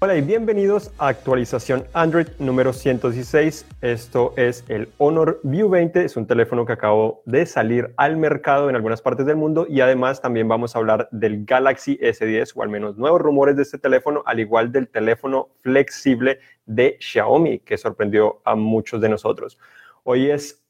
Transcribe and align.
Hola 0.00 0.16
y 0.16 0.20
bienvenidos 0.20 0.90
a 0.98 1.06
actualización 1.06 1.84
Android 1.92 2.26
número 2.40 2.72
116. 2.72 3.66
Esto 3.82 4.34
es 4.36 4.64
el 4.66 4.88
Honor 4.98 5.38
View 5.44 5.68
20. 5.68 6.04
Es 6.04 6.16
un 6.16 6.26
teléfono 6.26 6.66
que 6.66 6.72
acabó 6.72 7.22
de 7.24 7.46
salir 7.46 7.94
al 7.96 8.16
mercado 8.16 8.68
en 8.68 8.74
algunas 8.74 9.00
partes 9.00 9.26
del 9.26 9.36
mundo 9.36 9.64
y 9.70 9.82
además 9.82 10.20
también 10.20 10.48
vamos 10.48 10.74
a 10.74 10.80
hablar 10.80 11.08
del 11.12 11.44
Galaxy 11.44 11.96
S10 11.98 12.50
o 12.56 12.64
al 12.64 12.68
menos 12.68 12.96
nuevos 12.96 13.20
rumores 13.20 13.54
de 13.54 13.62
este 13.62 13.78
teléfono, 13.78 14.24
al 14.26 14.40
igual 14.40 14.72
del 14.72 14.88
teléfono 14.88 15.50
flexible 15.60 16.40
de 16.64 16.96
Xiaomi 16.98 17.60
que 17.60 17.78
sorprendió 17.78 18.40
a 18.44 18.56
muchos 18.56 19.00
de 19.00 19.08
nosotros. 19.08 19.56
Hoy 20.02 20.32
es 20.32 20.65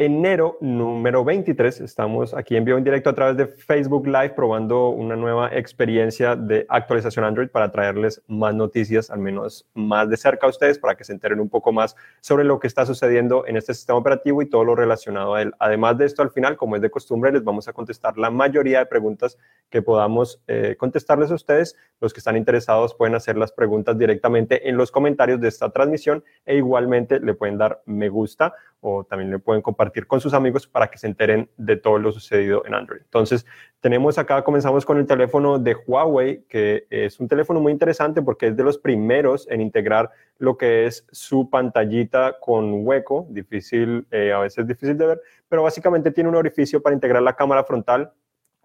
enero 0.00 0.56
número 0.62 1.22
23. 1.24 1.82
Estamos 1.82 2.32
aquí 2.32 2.56
en 2.56 2.64
vivo 2.64 2.78
en 2.78 2.84
directo 2.84 3.10
a 3.10 3.14
través 3.14 3.36
de 3.36 3.46
Facebook 3.46 4.06
Live 4.06 4.30
probando 4.30 4.88
una 4.88 5.14
nueva 5.14 5.54
experiencia 5.54 6.36
de 6.36 6.64
actualización 6.70 7.26
Android 7.26 7.50
para 7.50 7.70
traerles 7.70 8.22
más 8.26 8.54
noticias, 8.54 9.10
al 9.10 9.18
menos 9.18 9.68
más 9.74 10.08
de 10.08 10.16
cerca 10.16 10.46
a 10.46 10.48
ustedes, 10.48 10.78
para 10.78 10.94
que 10.94 11.04
se 11.04 11.12
enteren 11.12 11.38
un 11.38 11.50
poco 11.50 11.70
más 11.70 11.96
sobre 12.22 12.44
lo 12.44 12.58
que 12.58 12.66
está 12.66 12.86
sucediendo 12.86 13.46
en 13.46 13.58
este 13.58 13.74
sistema 13.74 13.98
operativo 13.98 14.40
y 14.40 14.48
todo 14.48 14.64
lo 14.64 14.74
relacionado 14.74 15.34
a 15.34 15.42
él. 15.42 15.52
Además 15.58 15.98
de 15.98 16.06
esto, 16.06 16.22
al 16.22 16.30
final, 16.30 16.56
como 16.56 16.76
es 16.76 16.82
de 16.82 16.90
costumbre, 16.90 17.30
les 17.30 17.44
vamos 17.44 17.68
a 17.68 17.74
contestar 17.74 18.16
la 18.16 18.30
mayoría 18.30 18.78
de 18.78 18.86
preguntas 18.86 19.36
que 19.68 19.82
podamos 19.82 20.40
eh, 20.48 20.76
contestarles 20.78 21.30
a 21.30 21.34
ustedes. 21.34 21.76
Los 22.00 22.14
que 22.14 22.20
están 22.20 22.38
interesados 22.38 22.94
pueden 22.94 23.14
hacer 23.16 23.36
las 23.36 23.52
preguntas 23.52 23.98
directamente 23.98 24.66
en 24.66 24.78
los 24.78 24.90
comentarios 24.90 25.42
de 25.42 25.48
esta 25.48 25.68
transmisión 25.68 26.24
e 26.46 26.56
igualmente 26.56 27.20
le 27.20 27.34
pueden 27.34 27.58
dar 27.58 27.82
me 27.84 28.08
gusta 28.08 28.54
o 28.80 29.04
también 29.04 29.30
le 29.30 29.38
pueden 29.38 29.60
compartir 29.60 29.89
con 30.06 30.20
sus 30.20 30.34
amigos 30.34 30.66
para 30.66 30.88
que 30.88 30.98
se 30.98 31.06
enteren 31.06 31.48
de 31.56 31.76
todo 31.76 31.98
lo 31.98 32.12
sucedido 32.12 32.64
en 32.66 32.74
Android. 32.74 33.00
Entonces, 33.02 33.46
tenemos 33.80 34.18
acá, 34.18 34.42
comenzamos 34.42 34.84
con 34.84 34.98
el 34.98 35.06
teléfono 35.06 35.58
de 35.58 35.74
Huawei, 35.74 36.44
que 36.48 36.86
es 36.90 37.20
un 37.20 37.28
teléfono 37.28 37.60
muy 37.60 37.72
interesante 37.72 38.22
porque 38.22 38.48
es 38.48 38.56
de 38.56 38.64
los 38.64 38.78
primeros 38.78 39.48
en 39.50 39.60
integrar 39.60 40.10
lo 40.38 40.56
que 40.56 40.86
es 40.86 41.06
su 41.10 41.50
pantallita 41.50 42.36
con 42.40 42.86
hueco, 42.86 43.26
difícil, 43.30 44.06
eh, 44.10 44.32
a 44.32 44.38
veces 44.38 44.66
difícil 44.66 44.96
de 44.96 45.06
ver, 45.06 45.20
pero 45.48 45.62
básicamente 45.62 46.10
tiene 46.10 46.28
un 46.28 46.36
orificio 46.36 46.82
para 46.82 46.94
integrar 46.94 47.22
la 47.22 47.36
cámara 47.36 47.64
frontal 47.64 48.12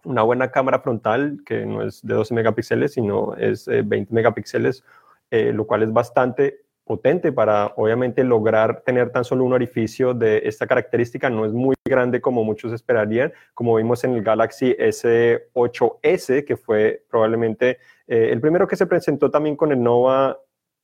una 0.06 0.22
buena 0.22 0.50
cámara 0.50 0.78
frontal 0.78 1.42
que 1.44 1.66
no 1.66 1.82
es 1.82 2.00
de 2.06 2.14
12 2.14 2.32
megapíxeles, 2.32 2.92
sino 2.92 3.34
es 3.34 3.66
20 3.66 3.96
eh, 3.96 4.06
megapíxeles, 4.10 4.84
eh, 5.30 5.52
lo 5.52 5.66
cual 5.66 5.82
es 5.82 5.92
bastante 5.92 6.65
potente 6.86 7.32
para 7.32 7.72
obviamente 7.76 8.22
lograr 8.22 8.82
tener 8.82 9.10
tan 9.10 9.24
solo 9.24 9.44
un 9.44 9.52
orificio 9.52 10.14
de 10.14 10.42
esta 10.44 10.68
característica. 10.68 11.28
No 11.28 11.44
es 11.44 11.52
muy 11.52 11.74
grande 11.84 12.20
como 12.20 12.44
muchos 12.44 12.72
esperarían, 12.72 13.32
como 13.54 13.74
vimos 13.74 14.04
en 14.04 14.14
el 14.14 14.22
Galaxy 14.22 14.74
S8S, 14.78 16.44
que 16.44 16.56
fue 16.56 17.02
probablemente 17.10 17.78
eh, 18.06 18.28
el 18.30 18.40
primero 18.40 18.68
que 18.68 18.76
se 18.76 18.86
presentó 18.86 19.32
también 19.32 19.56
con 19.56 19.72
el 19.72 19.82
Nova 19.82 20.38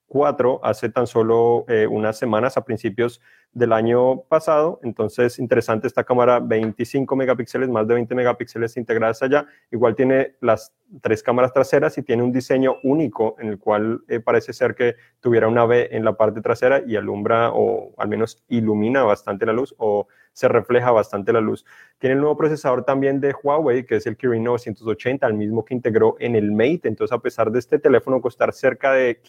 4 0.08 0.60
hace 0.62 0.88
tan 0.88 1.06
solo 1.06 1.64
eh, 1.68 1.86
unas 1.86 2.18
semanas 2.18 2.56
a 2.56 2.64
principios 2.64 3.20
del 3.54 3.72
año 3.72 4.22
pasado. 4.22 4.80
Entonces, 4.82 5.38
interesante 5.38 5.86
esta 5.86 6.04
cámara, 6.04 6.40
25 6.40 7.14
megapíxeles, 7.16 7.68
más 7.68 7.86
de 7.86 7.94
20 7.94 8.14
megapíxeles 8.14 8.76
integradas 8.76 9.22
allá. 9.22 9.46
Igual 9.70 9.94
tiene 9.94 10.36
las 10.40 10.72
tres 11.00 11.22
cámaras 11.22 11.52
traseras 11.52 11.96
y 11.98 12.02
tiene 12.02 12.22
un 12.22 12.32
diseño 12.32 12.76
único 12.82 13.36
en 13.38 13.48
el 13.48 13.58
cual 13.58 14.02
eh, 14.08 14.20
parece 14.20 14.52
ser 14.52 14.74
que 14.74 14.96
tuviera 15.20 15.48
una 15.48 15.66
B 15.66 15.88
en 15.92 16.04
la 16.04 16.16
parte 16.16 16.40
trasera 16.40 16.82
y 16.86 16.96
alumbra 16.96 17.50
o 17.52 17.92
al 17.98 18.08
menos 18.08 18.42
ilumina 18.48 19.02
bastante 19.02 19.46
la 19.46 19.52
luz 19.52 19.74
o 19.78 20.06
se 20.32 20.48
refleja 20.48 20.90
bastante 20.90 21.32
la 21.32 21.40
luz. 21.40 21.64
Tiene 21.98 22.14
el 22.14 22.20
nuevo 22.20 22.36
procesador 22.36 22.84
también 22.84 23.20
de 23.20 23.34
Huawei, 23.42 23.84
que 23.84 23.96
es 23.96 24.06
el 24.06 24.16
Kirin 24.16 24.44
980, 24.44 25.26
el 25.26 25.34
mismo 25.34 25.64
que 25.64 25.74
integró 25.74 26.16
en 26.18 26.36
el 26.36 26.52
Mate. 26.52 26.82
Entonces, 26.84 27.12
a 27.12 27.20
pesar 27.20 27.50
de 27.50 27.58
este 27.58 27.78
teléfono 27.78 28.20
costar 28.22 28.52
cerca 28.54 28.92
de 28.92 29.20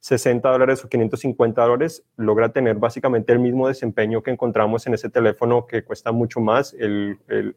560 0.00 0.48
dólares 0.48 0.84
o 0.84 0.88
550 0.88 1.62
dólares, 1.62 2.04
logra 2.16 2.48
tener 2.48 2.76
básicamente 2.76 3.32
el 3.32 3.38
mismo 3.38 3.68
desempeño 3.68 4.22
que 4.22 4.30
encontramos 4.30 4.86
en 4.86 4.94
ese 4.94 5.10
teléfono 5.10 5.66
que 5.66 5.84
cuesta 5.84 6.10
mucho 6.10 6.40
más, 6.40 6.74
el, 6.74 7.18
el 7.28 7.54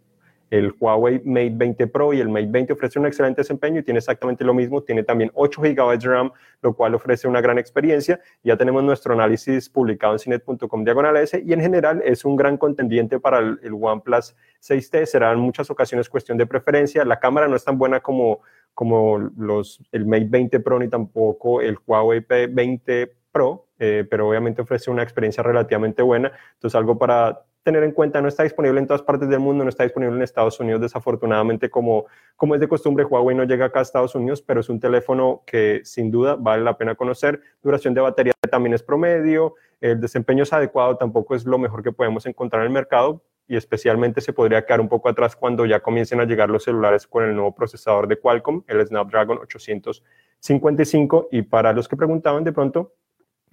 el 0.54 0.72
Huawei 0.80 1.20
Mate 1.26 1.54
20 1.56 1.88
Pro 1.88 2.14
y 2.14 2.20
el 2.20 2.30
Mate 2.30 2.46
20 2.48 2.74
ofrece 2.74 3.00
un 3.00 3.08
excelente 3.08 3.42
desempeño 3.42 3.80
y 3.80 3.84
tiene 3.84 3.98
exactamente 3.98 4.44
lo 4.44 4.54
mismo. 4.54 4.84
Tiene 4.84 5.02
también 5.02 5.32
8 5.34 5.60
GB 5.60 5.98
de 5.98 6.08
RAM, 6.08 6.32
lo 6.62 6.76
cual 6.76 6.94
ofrece 6.94 7.28
una 7.28 7.42
gran 7.42 7.58
experiencia. 7.58 8.20
Ya 8.44 8.56
tenemos 8.56 8.84
nuestro 8.84 9.16
análisis 9.16 9.68
publicado 9.68 10.14
en 10.14 10.20
cinet.com 10.20 10.84
diagonal 10.84 11.18
S 11.18 11.42
y 11.44 11.54
en 11.54 11.60
general 11.60 12.04
es 12.06 12.24
un 12.24 12.36
gran 12.36 12.58
contendiente 12.58 13.20
para 13.20 13.40
el, 13.40 13.60
OnePlus 13.74 14.36
6T. 14.62 15.08
Será 15.08 15.32
en 15.32 15.40
muchas 15.40 15.72
ocasiones 15.72 16.08
cuestión 16.08 16.38
de 16.38 16.46
preferencia. 16.46 17.04
La 17.04 17.20
cámara 17.20 17.48
no 17.48 17.56
es 17.56 17.64
tan 17.64 17.80
buena 17.80 18.02
como, 18.02 18.42
como 18.74 19.20
los, 19.38 19.82
el 19.92 20.06
Mate 20.06 20.28
20 20.30 20.60
Pro 20.60 20.80
ni 20.80 20.88
tampoco 20.88 21.62
el 21.62 21.78
Huawei 21.86 22.22
P20 22.22 23.12
Pro, 23.32 23.68
eh, 23.80 24.06
pero 24.10 24.30
obviamente 24.30 24.62
ofrece 24.62 24.92
una 24.92 25.04
experiencia 25.04 25.44
relativamente 25.44 26.02
buena. 26.02 26.32
Entonces, 26.54 26.76
algo 26.76 26.98
para 26.98 27.44
tener 27.64 27.84
en 27.84 27.94
cuenta, 27.94 28.22
no 28.22 28.28
está 28.28 28.44
disponible 28.44 28.80
en 28.80 28.88
todas 28.88 29.02
partes 29.02 29.30
del 29.30 29.40
mundo, 29.40 29.64
no 29.64 29.70
está 29.70 29.84
disponible 29.84 30.16
en 30.18 30.22
Estados 30.22 30.60
Unidos, 30.60 30.82
desafortunadamente, 30.82 31.70
como, 31.70 32.06
como 32.36 32.56
es 32.56 32.62
de 32.62 32.68
costumbre, 32.68 33.06
Huawei 33.06 33.36
no 33.36 33.46
llega 33.46 33.66
acá 33.66 33.80
a 33.80 33.82
Estados 33.84 34.16
Unidos, 34.16 34.42
pero 34.42 34.60
es 34.60 34.70
un 34.70 34.80
teléfono 34.80 35.44
que 35.46 35.82
sin 35.86 36.12
duda 36.12 36.36
vale 36.36 36.64
la 36.64 36.78
pena 36.78 36.96
conocer. 36.96 37.42
Duración 37.62 37.94
de 37.94 38.02
batería 38.02 38.34
también 38.52 38.74
es 38.74 38.84
promedio, 38.84 39.56
el 39.80 40.00
desempeño 40.00 40.44
es 40.44 40.52
adecuado, 40.52 40.98
tampoco 40.98 41.36
es 41.36 41.46
lo 41.46 41.58
mejor 41.58 41.84
que 41.84 41.92
podemos 41.92 42.26
encontrar 42.26 42.64
en 42.64 42.68
el 42.68 42.74
mercado 42.74 43.22
y 43.48 43.56
especialmente 43.56 44.22
se 44.22 44.34
podría 44.34 44.66
quedar 44.66 44.82
un 44.82 44.90
poco 44.90 45.10
atrás 45.10 45.36
cuando 45.36 45.66
ya 45.66 45.82
comiencen 45.82 46.20
a 46.20 46.26
llegar 46.26 46.50
los 46.50 46.64
celulares 46.64 47.08
con 47.08 47.24
el 47.24 47.36
nuevo 47.36 47.54
procesador 47.54 48.08
de 48.08 48.18
Qualcomm, 48.18 48.64
el 48.68 48.86
Snapdragon 48.86 49.40
855. 49.40 51.30
Y 51.32 51.42
para 51.44 51.74
los 51.74 51.88
que 51.88 51.98
preguntaban 51.98 52.44
de 52.44 52.54
pronto, 52.54 52.94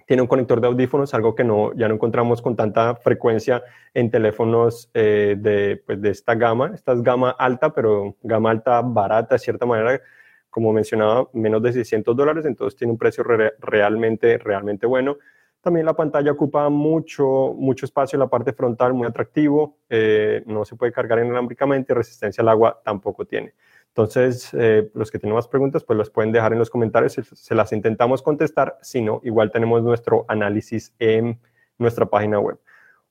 tiene 0.07 0.23
un 0.23 0.27
conector 0.27 0.59
de 0.59 0.67
audífonos, 0.67 1.13
algo 1.13 1.35
que 1.35 1.43
no, 1.43 1.73
ya 1.73 1.87
no 1.87 1.93
encontramos 1.93 2.41
con 2.41 2.55
tanta 2.55 2.95
frecuencia 2.95 3.63
en 3.93 4.11
teléfonos 4.11 4.89
eh, 4.93 5.35
de, 5.37 5.81
pues, 5.85 6.01
de 6.01 6.09
esta 6.09 6.35
gama. 6.35 6.71
Esta 6.73 6.93
es 6.93 7.01
gama 7.01 7.29
alta, 7.31 7.73
pero 7.73 8.17
gama 8.21 8.51
alta 8.51 8.81
barata, 8.81 9.35
de 9.35 9.39
cierta 9.39 9.65
manera, 9.65 10.01
como 10.49 10.73
mencionaba, 10.73 11.29
menos 11.33 11.61
de 11.61 11.71
600 11.73 12.15
dólares, 12.15 12.45
entonces 12.45 12.77
tiene 12.77 12.91
un 12.91 12.97
precio 12.97 13.23
realmente, 13.59 14.37
realmente 14.37 14.85
bueno. 14.85 15.17
También 15.61 15.85
la 15.85 15.93
pantalla 15.93 16.31
ocupa 16.31 16.69
mucho, 16.69 17.53
mucho 17.55 17.85
espacio 17.85 18.17
en 18.17 18.21
la 18.21 18.27
parte 18.27 18.51
frontal, 18.51 18.93
muy 18.93 19.07
atractivo, 19.07 19.77
eh, 19.89 20.43
no 20.47 20.65
se 20.65 20.75
puede 20.75 20.91
cargar 20.91 21.19
inalámbricamente, 21.19 21.93
resistencia 21.93 22.41
al 22.41 22.49
agua 22.49 22.81
tampoco 22.83 23.25
tiene. 23.25 23.53
Entonces, 23.89 24.49
eh, 24.53 24.89
los 24.95 25.11
que 25.11 25.19
tienen 25.19 25.35
más 25.35 25.47
preguntas, 25.47 25.83
pues 25.83 25.97
las 25.97 26.09
pueden 26.09 26.31
dejar 26.31 26.53
en 26.53 26.59
los 26.59 26.69
comentarios, 26.69 27.13
se 27.13 27.55
las 27.55 27.73
intentamos 27.73 28.21
contestar, 28.21 28.79
si 28.81 29.01
no, 29.01 29.21
igual 29.23 29.51
tenemos 29.51 29.83
nuestro 29.83 30.25
análisis 30.27 30.95
en 30.97 31.39
nuestra 31.77 32.05
página 32.05 32.39
web. 32.39 32.57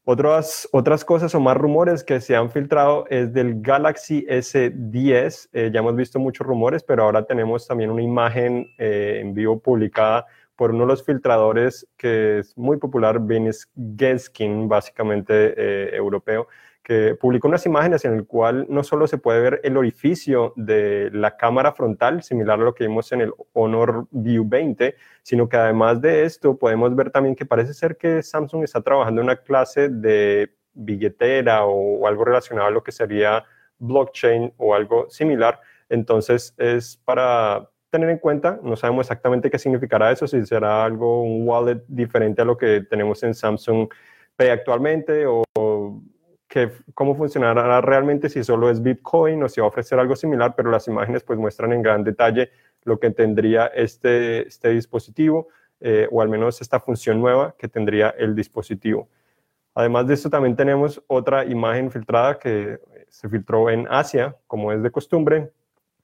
Otras, 0.05 0.67
otras 0.73 1.05
cosas 1.05 1.35
o 1.35 1.41
más 1.41 1.57
rumores 1.57 2.03
que 2.03 2.21
se 2.21 2.35
han 2.35 2.51
filtrado 2.51 3.05
es 3.11 3.33
del 3.35 3.61
Galaxy 3.61 4.27
S10. 4.29 5.51
Eh, 5.53 5.71
ya 5.73 5.81
hemos 5.81 5.95
visto 5.95 6.19
muchos 6.19 6.47
rumores, 6.47 6.83
pero 6.83 7.05
ahora 7.05 7.25
tenemos 7.27 7.67
también 7.67 7.91
una 7.91 8.03
imagen 8.03 8.67
eh, 8.79 9.19
en 9.21 9.35
vivo 9.35 9.61
publicada 9.61 10.27
por 10.61 10.73
uno 10.73 10.85
de 10.85 10.89
los 10.89 11.03
filtradores 11.03 11.89
que 11.97 12.41
es 12.41 12.55
muy 12.59 12.77
popular, 12.77 13.19
Venus 13.19 13.67
Geskin, 13.97 14.69
básicamente 14.69 15.97
europeo, 15.97 16.49
que 16.83 17.15
publicó 17.15 17.49
unas 17.49 17.65
imágenes 17.65 18.05
en 18.05 18.13
el 18.13 18.27
cual 18.27 18.67
no 18.69 18.85
solo 18.85 19.07
se 19.07 19.17
puede 19.17 19.41
ver 19.41 19.61
el 19.65 19.79
orificio 19.79 20.53
de 20.57 21.09
la 21.15 21.39
cámara 21.39 21.73
frontal, 21.73 22.23
similar 22.23 22.61
a 22.61 22.65
lo 22.65 22.75
que 22.75 22.87
vimos 22.87 23.11
en 23.11 23.23
el 23.23 23.33
Honor 23.55 24.07
View 24.11 24.45
20, 24.47 24.97
sino 25.23 25.49
que 25.49 25.57
además 25.57 26.03
de 26.03 26.25
esto 26.25 26.59
podemos 26.59 26.95
ver 26.95 27.11
también 27.11 27.37
que 27.37 27.47
parece 27.47 27.73
ser 27.73 27.97
que 27.97 28.23
Samsung 28.23 28.63
está 28.63 28.83
trabajando 28.83 29.23
en 29.23 29.29
una 29.29 29.37
clase 29.37 29.89
de 29.89 30.55
billetera 30.75 31.65
o, 31.65 32.07
algo 32.07 32.27
relacionado 32.27 32.69
a 32.69 32.71
lo 32.71 32.83
que 32.83 32.93
sería 32.93 33.47
blockchain 33.79 34.53
o 34.59 34.75
algo 34.75 35.09
similar. 35.09 35.59
Entonces 35.89 36.55
es 36.59 36.99
para 36.99 37.67
tener 37.91 38.09
en 38.11 38.19
cuenta, 38.19 38.61
no 38.63 38.77
sabemos 38.77 39.07
exactamente 39.07 39.51
qué 39.51 39.59
significará 39.59 40.11
eso, 40.13 40.27
si 40.27 40.47
será 40.47 40.85
algo, 40.85 41.23
un 41.23 41.47
wallet 41.47 41.83
diferente 41.89 42.43
a 42.43 42.45
lo 42.45 42.57
que 42.57 42.83
tenemos 42.89 43.23
en 43.23 43.35
Samsung 43.35 43.89
Pay 44.37 44.49
actualmente 44.49 45.27
o 45.27 45.45
que 46.49 46.73
cómo 46.95 47.15
funcionará 47.15 47.81
realmente 47.81 48.29
si 48.29 48.43
solo 48.43 48.71
es 48.71 48.83
Bitcoin 48.83 49.43
o 49.43 49.49
si 49.49 49.61
va 49.61 49.67
a 49.67 49.69
ofrecer 49.69 49.99
algo 49.99 50.17
similar, 50.17 50.55
pero 50.57 50.71
las 50.71 50.89
imágenes 50.89 51.23
pues 51.23 51.39
muestran 51.39 51.73
en 51.73 51.83
gran 51.83 52.03
detalle 52.03 52.51
lo 52.85 52.99
que 52.99 53.11
tendría 53.11 53.67
este, 53.67 54.49
este 54.49 54.71
dispositivo 54.71 55.49
eh, 55.81 56.09
o 56.11 56.21
al 56.21 56.29
menos 56.29 56.61
esta 56.61 56.81
función 56.81 57.21
nueva 57.21 57.55
que 57.57 57.69
tendría 57.69 58.11
el 58.11 58.35
dispositivo. 58.35 59.09
Además 59.75 60.09
de 60.09 60.15
esto 60.15 60.29
también 60.29 60.57
tenemos 60.57 61.03
otra 61.07 61.45
imagen 61.45 61.91
filtrada 61.91 62.39
que 62.39 62.81
se 63.09 63.29
filtró 63.29 63.71
en 63.71 63.87
Asia, 63.89 64.37
como 64.47 64.73
es 64.73 64.83
de 64.83 64.91
costumbre, 64.91 65.53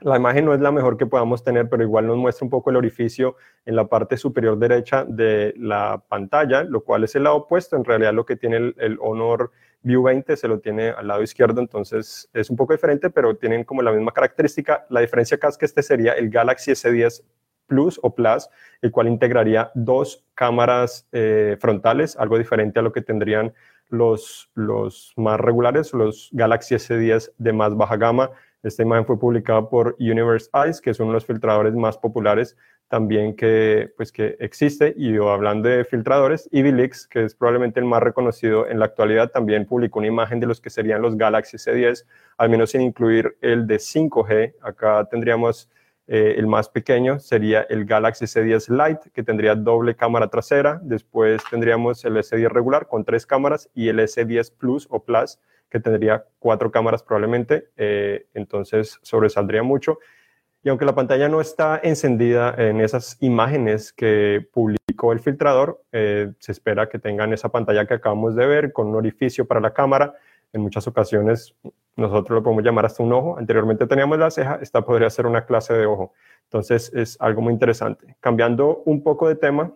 la 0.00 0.16
imagen 0.16 0.44
no 0.44 0.54
es 0.54 0.60
la 0.60 0.72
mejor 0.72 0.96
que 0.96 1.06
podamos 1.06 1.42
tener, 1.42 1.68
pero 1.68 1.82
igual 1.82 2.06
nos 2.06 2.16
muestra 2.16 2.44
un 2.44 2.50
poco 2.50 2.70
el 2.70 2.76
orificio 2.76 3.36
en 3.64 3.76
la 3.76 3.86
parte 3.86 4.16
superior 4.16 4.58
derecha 4.58 5.04
de 5.04 5.54
la 5.56 6.02
pantalla, 6.08 6.64
lo 6.64 6.82
cual 6.82 7.04
es 7.04 7.14
el 7.14 7.24
lado 7.24 7.36
opuesto. 7.36 7.76
En 7.76 7.84
realidad 7.84 8.12
lo 8.12 8.26
que 8.26 8.36
tiene 8.36 8.74
el, 8.76 8.98
Honor 9.00 9.52
View 9.82 10.02
20 10.02 10.36
se 10.36 10.48
lo 10.48 10.60
tiene 10.60 10.90
al 10.90 11.06
lado 11.08 11.22
izquierdo, 11.22 11.60
entonces 11.60 12.28
es 12.34 12.50
un 12.50 12.56
poco 12.56 12.72
diferente, 12.72 13.08
pero 13.10 13.36
tienen 13.36 13.64
como 13.64 13.82
la 13.82 13.92
misma 13.92 14.12
característica. 14.12 14.86
La 14.90 15.00
diferencia 15.00 15.36
acá 15.36 15.48
es 15.48 15.56
que 15.56 15.64
este 15.64 15.82
sería 15.82 16.12
el 16.12 16.28
Galaxy 16.28 16.72
S10 16.72 17.22
Plus 17.66 17.98
o 18.02 18.14
Plus, 18.14 18.48
el 18.82 18.92
cual 18.92 19.08
integraría 19.08 19.70
dos 19.74 20.24
cámaras 20.34 21.08
eh, 21.12 21.56
frontales, 21.60 22.16
algo 22.16 22.38
diferente 22.38 22.78
a 22.78 22.82
lo 22.82 22.92
que 22.92 23.02
tendrían 23.02 23.54
los, 23.88 24.50
los 24.54 25.12
más 25.16 25.38
regulares, 25.40 25.92
los 25.92 26.30
Galaxy 26.32 26.74
S10 26.74 27.32
de 27.38 27.52
más 27.52 27.76
baja 27.76 27.96
gama. 27.96 28.30
Esta 28.66 28.82
imagen 28.82 29.06
fue 29.06 29.18
publicada 29.18 29.68
por 29.68 29.94
Universe 30.00 30.50
Eyes, 30.52 30.80
que 30.80 30.90
es 30.90 30.98
uno 30.98 31.10
de 31.10 31.14
los 31.14 31.26
filtradores 31.26 31.72
más 31.74 31.96
populares 31.96 32.56
también 32.88 33.36
que, 33.36 33.92
pues, 33.96 34.10
que 34.10 34.36
existe. 34.40 34.92
Y 34.96 35.16
hablando 35.16 35.68
de 35.68 35.84
filtradores, 35.84 36.48
Evilix, 36.50 37.06
que 37.06 37.24
es 37.24 37.34
probablemente 37.34 37.78
el 37.78 37.86
más 37.86 38.02
reconocido 38.02 38.66
en 38.66 38.80
la 38.80 38.86
actualidad, 38.86 39.30
también 39.30 39.66
publicó 39.66 40.00
una 40.00 40.08
imagen 40.08 40.40
de 40.40 40.46
los 40.46 40.60
que 40.60 40.70
serían 40.70 41.00
los 41.00 41.16
Galaxy 41.16 41.56
S10, 41.56 42.06
al 42.38 42.50
menos 42.50 42.70
sin 42.70 42.80
incluir 42.80 43.36
el 43.40 43.68
de 43.68 43.76
5G. 43.76 44.54
Acá 44.62 45.06
tendríamos 45.08 45.70
eh, 46.08 46.34
el 46.36 46.48
más 46.48 46.68
pequeño, 46.68 47.20
sería 47.20 47.62
el 47.68 47.84
Galaxy 47.84 48.24
S10 48.24 48.68
Lite, 48.68 49.10
que 49.12 49.22
tendría 49.22 49.54
doble 49.54 49.94
cámara 49.94 50.28
trasera. 50.28 50.80
Después 50.82 51.40
tendríamos 51.50 52.04
el 52.04 52.16
S10 52.16 52.48
regular 52.48 52.88
con 52.88 53.04
tres 53.04 53.26
cámaras 53.26 53.68
y 53.74 53.88
el 53.88 54.00
S10 54.00 54.52
Plus 54.56 54.86
o 54.90 55.04
Plus, 55.04 55.38
que 55.70 55.80
tendría 55.80 56.24
cuatro 56.38 56.70
cámaras 56.70 57.02
probablemente. 57.02 57.68
Eh, 57.76 58.26
entonces 58.34 58.98
sobresaldría 59.02 59.62
mucho. 59.62 59.98
Y 60.62 60.68
aunque 60.68 60.84
la 60.84 60.94
pantalla 60.94 61.28
no 61.28 61.40
está 61.40 61.78
encendida 61.82 62.52
en 62.58 62.80
esas 62.80 63.16
imágenes 63.20 63.92
que 63.92 64.48
publicó 64.52 65.12
el 65.12 65.20
filtrador, 65.20 65.80
eh, 65.92 66.32
se 66.40 66.50
espera 66.50 66.88
que 66.88 66.98
tengan 66.98 67.32
esa 67.32 67.50
pantalla 67.50 67.86
que 67.86 67.94
acabamos 67.94 68.34
de 68.34 68.46
ver 68.46 68.72
con 68.72 68.88
un 68.88 68.96
orificio 68.96 69.46
para 69.46 69.60
la 69.60 69.72
cámara. 69.72 70.14
En 70.52 70.62
muchas 70.62 70.88
ocasiones 70.88 71.54
nosotros 71.94 72.36
lo 72.36 72.42
podemos 72.42 72.64
llamar 72.64 72.84
hasta 72.86 73.02
un 73.02 73.12
ojo. 73.12 73.38
Anteriormente 73.38 73.86
teníamos 73.86 74.18
la 74.18 74.30
ceja, 74.30 74.58
esta 74.60 74.84
podría 74.84 75.08
ser 75.08 75.26
una 75.26 75.44
clase 75.46 75.72
de 75.72 75.86
ojo. 75.86 76.12
Entonces 76.44 76.92
es 76.94 77.16
algo 77.20 77.42
muy 77.42 77.52
interesante. 77.52 78.16
Cambiando 78.20 78.82
un 78.86 79.02
poco 79.02 79.28
de 79.28 79.36
tema, 79.36 79.72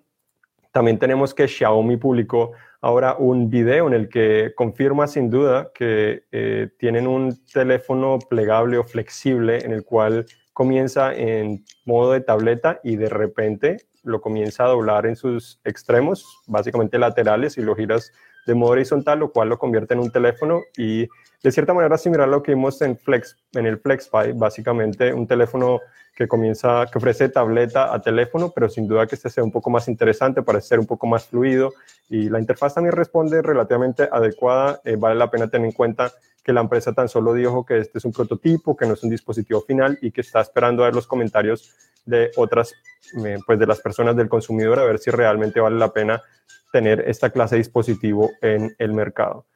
también 0.72 0.99
tenemos 0.99 1.34
que 1.34 1.49
Xiaomi 1.49 1.96
publicó 1.96 2.52
ahora 2.81 3.17
un 3.19 3.50
video 3.50 3.87
en 3.88 3.94
el 3.94 4.08
que 4.08 4.52
confirma 4.56 5.06
sin 5.06 5.31
duda 5.31 5.70
que 5.75 6.25
eh, 6.32 6.69
tienen 6.78 7.06
un 7.06 7.44
teléfono 7.46 8.19
plegable 8.19 8.78
o 8.78 8.84
flexible 8.84 9.58
en 9.64 9.72
el 9.72 9.84
cual 9.84 10.26
comienza 10.52 11.14
en 11.14 11.64
modo 11.84 12.12
de 12.12 12.20
tableta 12.20 12.81
y 12.82 12.96
de 12.96 13.08
repente 13.08 13.78
lo 14.02 14.20
comienza 14.20 14.64
a 14.64 14.69
doblar 14.69 15.06
en 15.06 15.17
sus 15.17 15.61
extremos, 15.64 16.40
básicamente 16.46 16.99
laterales, 16.99 17.58
y 17.58 17.62
lo 17.62 17.75
giras 17.75 18.12
de 18.50 18.56
modo 18.56 18.73
horizontal, 18.73 19.20
lo 19.20 19.31
cual 19.31 19.49
lo 19.49 19.61
convierte 19.61 19.94
en 19.94 20.00
un 20.00 20.11
teléfono 20.11 20.62
y 20.76 21.06
de 21.41 21.52
cierta 21.52 21.73
manera 21.73 21.97
similar 21.97 22.26
a 22.26 22.31
lo 22.32 22.43
que 22.43 22.52
vimos 22.52 22.82
en, 22.82 22.99
Flex, 22.99 23.37
en 23.52 23.64
el 23.64 23.79
FlexPy, 23.79 24.32
básicamente 24.32 25.14
un 25.14 25.29
teléfono 25.29 25.79
que 26.17 26.26
comienza, 26.26 26.85
que 26.91 26.99
ofrece 26.99 27.29
tableta 27.29 27.94
a 27.94 28.02
teléfono, 28.02 28.50
pero 28.52 28.69
sin 28.69 28.88
duda 28.88 29.06
que 29.06 29.14
este 29.14 29.31
sea 29.31 29.44
un 29.44 29.52
poco 29.52 29.70
más 29.70 29.87
interesante, 29.87 30.43
para 30.43 30.61
ser 30.61 30.81
un 30.81 30.87
poco 30.87 31.06
más 31.06 31.26
fluido 31.26 31.73
y 32.08 32.29
la 32.29 32.41
interfaz 32.41 32.75
también 32.75 32.97
responde 32.97 33.41
relativamente 33.41 34.08
adecuada. 34.11 34.81
Eh, 34.85 34.97
vale 34.99 35.14
la 35.14 35.31
pena 35.31 35.49
tener 35.49 35.67
en 35.67 35.73
cuenta 35.73 36.11
que 36.43 36.52
la 36.52 36.62
empresa 36.62 36.93
tan 36.93 37.08
solo 37.08 37.32
dijo 37.32 37.64
que 37.64 37.79
este 37.79 37.99
es 37.99 38.05
un 38.05 38.12
prototipo, 38.12 38.76
que 38.76 38.85
no 38.85 38.94
es 38.94 39.02
un 39.05 39.11
dispositivo 39.11 39.61
final 39.61 39.97
y 40.02 40.11
que 40.11 40.23
está 40.23 40.41
esperando 40.41 40.82
a 40.82 40.87
ver 40.87 40.97
los 40.97 41.06
comentarios 41.06 41.73
de 42.05 42.32
otras, 42.37 42.75
eh, 43.25 43.38
pues 43.47 43.61
de 43.61 43.67
las 43.67 43.79
personas 43.81 44.17
del 44.17 44.29
consumidor 44.29 44.81
a 44.81 44.85
ver 44.85 44.99
si 44.99 45.12
realmente 45.12 45.61
vale 45.61 45.79
la 45.79 45.93
pena 45.93 46.20
tener 46.70 47.05
esta 47.06 47.31
clase 47.31 47.56
de 47.56 47.61
dispositivo 47.61 48.31
en 48.40 48.75
el 48.78 48.93
mercado. 48.93 49.46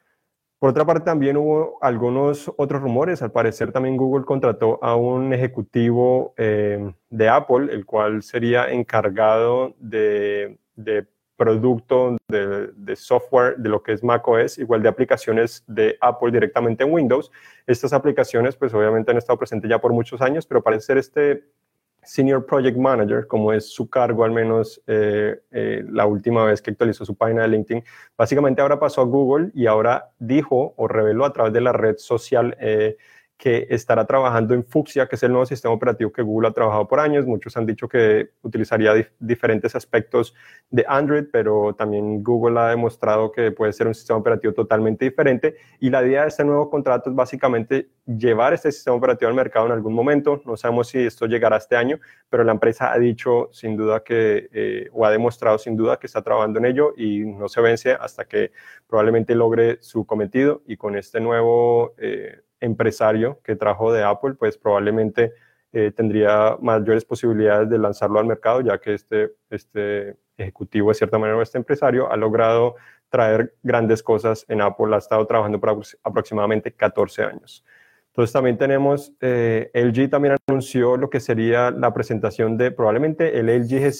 Por 0.65 0.71
otra 0.71 0.87
parte, 0.87 1.05
también 1.05 1.37
hubo 1.37 1.77
algunos 1.83 2.51
otros 2.57 2.81
rumores. 2.81 3.21
Al 3.21 3.33
parecer, 3.33 3.71
también 3.71 3.99
Google 3.99 4.25
contrató 4.25 4.83
a 4.83 4.97
un 4.97 5.35
ejecutivo 5.35 6.33
eh, 6.39 6.95
de 7.11 7.29
Apple, 7.29 7.69
el 7.71 7.85
cual 7.85 8.23
sería 8.23 8.71
encargado 8.73 9.75
de, 9.79 10.59
producto 11.37 12.17
de, 12.29 12.69
de, 12.69 12.97
software 12.97 13.57
de 13.59 13.69
lo 13.69 13.83
que 13.83 13.93
es 13.93 14.03
macOS, 14.03 14.57
igual 14.57 14.83
de 14.83 14.89
aplicaciones 14.89 15.65
de 15.67 15.99
Apple 16.01 16.31
directamente 16.31 16.85
en 16.85 16.95
Windows. 16.95 17.31
Estas 17.67 17.93
aplicaciones, 17.93 18.57
pues 18.57 18.73
obviamente 18.73 19.11
han 19.11 19.19
estado 19.19 19.39
presentes 19.39 19.69
ya 19.69 19.83
por 19.83 19.93
muchos 19.93 20.23
años, 20.23 20.47
pero 20.47 20.63
parece 20.63 20.87
ser 20.87 20.97
este 20.97 21.45
Senior 22.05 22.45
Project 22.45 22.77
Manager, 22.77 23.27
como 23.27 23.53
es 23.53 23.73
su 23.73 23.89
cargo 23.89 24.25
al 24.25 24.31
menos 24.31 24.81
eh, 24.87 25.41
eh, 25.51 25.85
la 25.89 26.07
última 26.07 26.45
vez 26.45 26.61
que 26.63 26.71
actualizó 26.71 27.05
su 27.05 27.15
página 27.15 27.43
de 27.43 27.49
LinkedIn, 27.49 27.85
básicamente 28.17 28.63
ahora 28.63 28.79
pasó 28.79 29.01
a 29.01 29.05
Google 29.05 29.51
y 29.55 29.67
ahora 29.67 30.11
dijo 30.19 30.75
o 30.77 30.89
reveló 30.89 31.25
a 31.25 31.33
través 31.33 31.53
de 31.53 31.61
la 31.61 31.73
red 31.73 31.97
social 31.99 32.57
eh, 32.61 32.97
que 33.37 33.67
estará 33.69 34.07
trabajando 34.07 34.55
en 34.55 34.65
Fuchsia, 34.65 35.07
que 35.07 35.17
es 35.17 35.23
el 35.23 35.33
nuevo 35.33 35.45
sistema 35.45 35.75
operativo 35.75 36.13
que 36.13 36.23
Google 36.23 36.49
ha 36.49 36.53
trabajado 36.53 36.87
por 36.87 37.01
años. 37.01 37.27
Muchos 37.27 37.57
han 37.57 37.67
dicho 37.67 37.89
que 37.89 38.31
utilizaría 38.43 38.93
diferentes 39.19 39.75
aspectos 39.75 40.35
de 40.71 40.85
Android, 40.89 41.25
pero 41.33 41.75
también 41.75 42.23
Google 42.23 42.61
ha 42.61 42.69
demostrado 42.69 43.33
que 43.33 43.51
puede 43.51 43.73
ser 43.73 43.89
un 43.89 43.95
sistema 43.95 44.19
operativo 44.19 44.55
totalmente 44.55 45.05
diferente. 45.05 45.57
Y 45.81 45.91
la 45.91 46.05
idea 46.05 46.23
de 46.23 46.29
este 46.29 46.45
nuevo 46.45 46.71
contrato 46.71 47.11
es 47.11 47.17
básicamente 47.17 47.91
llevar 48.07 48.55
este 48.55 48.71
sistema 48.71 48.97
operativo 48.97 49.29
al 49.29 49.35
mercado 49.35 49.67
en 49.67 49.73
algún 49.73 49.95
momento. 49.95 50.41
No 50.45 50.57
sabemos 50.57 50.89
si 50.89 51.01
esto 51.01 51.27
llegará 51.27 51.57
este 51.57 51.77
año, 51.77 51.99
pero 52.31 52.45
la 52.45 52.53
empresa 52.53 52.93
ha 52.93 52.99
dicho 52.99 53.49
sin 53.53 53.77
duda 53.77 54.05
que, 54.05 54.49
eh, 54.53 54.89
o 54.93 55.05
ha 55.05 55.11
demostrado 55.11 55.59
sin 55.59 55.77
duda 55.77 55.99
que 55.99 56.07
está 56.07 56.23
trabajando 56.23 56.61
en 56.61 56.67
ello 56.67 56.95
y 56.97 57.25
no 57.25 57.49
se 57.49 57.61
vence 57.61 57.93
hasta 57.93 58.27
que 58.27 58.53
probablemente 58.87 59.35
logre 59.35 59.79
su 59.81 60.07
cometido. 60.07 60.63
Y 60.67 60.77
con 60.77 60.97
este 60.97 61.21
nuevo... 61.21 61.95
Eh, 61.99 62.41
empresario 62.65 63.41
que 63.43 63.57
trajo 63.57 63.93
de 63.93 64.03
Apple, 64.03 64.35
pues 64.35 64.59
probablemente 64.59 65.33
eh, 65.73 65.91
tendría 65.91 66.57
mayores 66.61 67.05
posibilidades 67.05 67.69
de 67.69 67.79
lanzarlo 67.79 68.19
al 68.19 68.27
mercado, 68.27 68.61
ya 68.61 68.79
que 68.79 68.95
este, 68.95 69.33
este 69.51 70.17
ejecutivo, 70.37 70.89
de 70.91 70.95
cierta 70.95 71.19
manera, 71.19 71.43
este 71.43 71.59
empresario, 71.59 72.11
ha 72.11 72.17
logrado 72.17 72.77
traer 73.09 73.55
grandes 73.63 74.03
cosas 74.03 74.45
en 74.49 74.61
Apple, 74.61 74.95
ha 74.95 74.99
estado 74.99 75.27
trabajando 75.27 75.61
por 75.61 75.83
aproximadamente 76.03 76.73
14 76.73 77.23
años. 77.23 77.65
Entonces 78.15 78.33
también 78.33 78.57
tenemos, 78.57 79.13
eh, 79.21 79.73
LG 79.75 80.09
también 80.09 80.37
anunció 80.47 80.97
lo 80.97 81.11
que 81.11 81.19
sería 81.19 81.73
la 81.73 81.93
presentación 81.93 82.57
de 82.57 82.71
probablemente 82.71 83.41
el 83.41 83.49
LG 83.49 83.91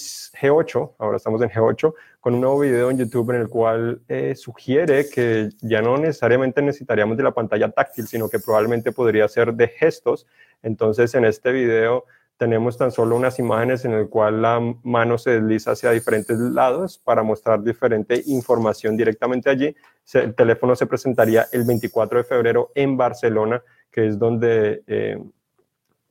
G8, 0.41 0.93
ahora 0.99 1.17
estamos 1.17 1.43
en 1.43 1.51
G8, 1.51 1.93
con 2.21 2.35
un 2.35 2.41
nuevo 2.43 2.61
video 2.61 2.93
en 2.93 2.99
YouTube 2.99 3.31
en 3.31 3.41
el 3.41 3.49
cual 3.49 4.03
eh, 4.07 4.37
sugiere 4.37 5.09
que 5.11 5.49
ya 5.63 5.83
no 5.83 5.99
necesariamente 5.99 6.63
necesitaríamos 6.63 7.17
de 7.17 7.25
la 7.25 7.33
pantalla 7.33 7.73
táctil, 7.73 8.07
sino 8.07 8.29
que 8.29 8.39
probablemente 8.39 8.93
podría 8.93 9.27
ser 9.27 9.53
de 9.53 9.67
gestos. 9.67 10.29
Entonces 10.63 11.13
en 11.17 11.25
este 11.25 11.51
video 11.51 12.05
tenemos 12.37 12.77
tan 12.77 12.91
solo 12.91 13.17
unas 13.17 13.39
imágenes 13.39 13.85
en 13.85 13.93
el 13.93 14.09
cual 14.09 14.43
la 14.43 14.61
mano 14.83 15.19
se 15.19 15.31
desliza 15.31 15.73
hacia 15.73 15.91
diferentes 15.91 16.39
lados 16.39 16.99
para 16.99 17.23
mostrar 17.23 17.63
diferente 17.63 18.23
información 18.27 18.97
directamente 18.97 19.51
allí. 19.51 19.75
El 20.13 20.35
teléfono 20.35 20.75
se 20.75 20.87
presentaría 20.87 21.47
el 21.53 21.65
24 21.65 22.19
de 22.19 22.25
febrero 22.25 22.71
en 22.75 22.97
Barcelona 22.97 23.63
que 23.95 24.09
es 24.09 24.19
donde 24.19 24.83
eh, 24.89 25.23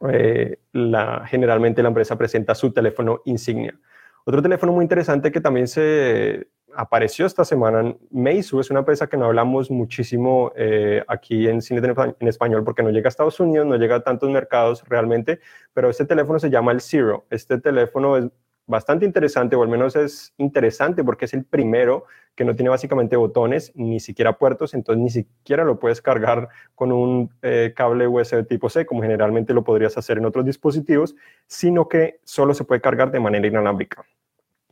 eh, 0.09 0.57
la, 0.71 1.27
generalmente 1.27 1.83
la 1.83 1.89
empresa 1.89 2.17
presenta 2.17 2.55
su 2.55 2.71
teléfono 2.71 3.21
insignia. 3.25 3.77
Otro 4.23 4.41
teléfono 4.41 4.71
muy 4.71 4.83
interesante 4.83 5.33
que 5.33 5.41
también 5.41 5.67
se 5.67 6.47
apareció 6.75 7.25
esta 7.25 7.45
semana, 7.45 7.95
Meizu, 8.11 8.59
es 8.59 8.69
una 8.69 8.79
empresa 8.79 9.07
que 9.07 9.17
no 9.17 9.25
hablamos 9.25 9.71
muchísimo 9.71 10.51
eh, 10.55 11.03
aquí 11.07 11.47
en 11.47 11.61
cine 11.61 11.81
en 12.19 12.27
español 12.27 12.63
porque 12.63 12.83
no 12.83 12.89
llega 12.89 13.07
a 13.07 13.09
Estados 13.09 13.39
Unidos, 13.39 13.65
no 13.65 13.75
llega 13.75 13.97
a 13.97 14.03
tantos 14.03 14.29
mercados 14.29 14.83
realmente, 14.87 15.39
pero 15.73 15.89
este 15.89 16.05
teléfono 16.05 16.39
se 16.39 16.49
llama 16.49 16.71
el 16.71 16.81
Zero. 16.81 17.25
Este 17.29 17.59
teléfono 17.59 18.17
es 18.17 18.25
bastante 18.65 19.05
interesante, 19.05 19.55
o 19.55 19.63
al 19.63 19.69
menos 19.69 19.95
es 19.95 20.33
interesante 20.37 21.03
porque 21.03 21.25
es 21.25 21.33
el 21.33 21.43
primero 21.43 22.05
que 22.35 22.45
no 22.45 22.55
tiene 22.55 22.69
básicamente 22.69 23.15
botones, 23.15 23.71
ni 23.75 23.99
siquiera 23.99 24.37
puertos, 24.37 24.73
entonces 24.73 25.03
ni 25.03 25.09
siquiera 25.09 25.63
lo 25.63 25.79
puedes 25.79 26.01
cargar 26.01 26.49
con 26.73 26.91
un 26.91 27.29
eh, 27.41 27.73
cable 27.75 28.07
USB 28.07 28.47
tipo 28.47 28.69
C, 28.69 28.85
como 28.85 29.01
generalmente 29.01 29.53
lo 29.53 29.63
podrías 29.63 29.97
hacer 29.97 30.17
en 30.17 30.25
otros 30.25 30.45
dispositivos, 30.45 31.15
sino 31.45 31.87
que 31.87 32.19
solo 32.23 32.53
se 32.53 32.63
puede 32.63 32.81
cargar 32.81 33.11
de 33.11 33.19
manera 33.19 33.45
inalámbrica. 33.45 34.03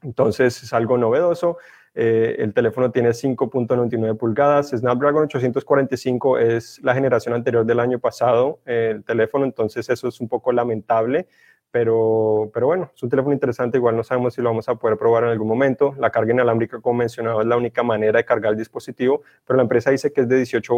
Entonces 0.02 0.64
es 0.64 0.74
algo 0.74 0.98
novedoso. 0.98 1.58
Eh, 1.94 2.38
el 2.40 2.54
teléfono 2.54 2.92
tiene 2.92 3.10
5.99 3.10 4.18
pulgadas. 4.18 4.70
Snapdragon 4.70 5.24
845 5.24 6.38
es 6.38 6.80
la 6.84 6.94
generación 6.94 7.34
anterior 7.34 7.66
del 7.66 7.80
año 7.80 8.00
pasado, 8.00 8.60
el 8.66 9.04
teléfono, 9.04 9.46
entonces 9.46 9.90
eso 9.90 10.08
es 10.08 10.22
un 10.22 10.28
poco 10.28 10.52
lamentable 10.52 11.28
pero, 11.72 12.52
pero 12.54 12.68
bueno, 12.68 12.92
es 12.94 13.02
un 13.02 13.10
teléfono 13.10 13.34
interesante, 13.34 13.78
igual 13.78 13.96
no 13.96 14.04
sabemos 14.04 14.34
si 14.34 14.42
lo 14.42 14.50
vamos 14.50 14.68
a 14.68 14.76
poder 14.76 14.98
probar 14.98 15.24
en 15.24 15.30
algún 15.30 15.48
momento. 15.48 15.96
La 15.98 16.10
carga 16.10 16.34
inalámbrica, 16.34 16.82
como 16.82 17.00
mencionado, 17.00 17.42
es 17.42 17.48
la 17.48 17.56
única 17.56 17.82
manera 17.82 18.18
de 18.20 18.26
cargar 18.26 18.52
el 18.52 18.58
dispositivo, 18.58 19.22
pero 19.46 19.56
la 19.56 19.64
empresa 19.64 19.90
dice 19.90 20.12
que 20.12 20.22
es 20.22 20.28
de 20.28 20.36
18 20.36 20.74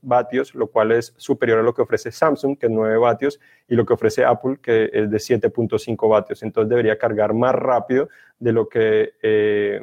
vatios, 0.00 0.54
lo 0.54 0.68
cual 0.68 0.92
es 0.92 1.12
superior 1.18 1.58
a 1.58 1.62
lo 1.62 1.74
que 1.74 1.82
ofrece 1.82 2.10
Samsung, 2.10 2.58
que 2.58 2.66
es 2.66 2.72
9 2.72 2.96
vatios, 2.96 3.38
y 3.68 3.74
lo 3.74 3.84
que 3.84 3.92
ofrece 3.92 4.24
Apple, 4.24 4.58
que 4.62 4.90
es 4.90 5.10
de 5.10 5.18
7.5 5.18 6.08
vatios. 6.08 6.42
Entonces 6.42 6.70
debería 6.70 6.96
cargar 6.96 7.34
más 7.34 7.54
rápido 7.54 8.08
de 8.38 8.52
lo 8.52 8.68
que 8.70 9.12
eh, 9.22 9.82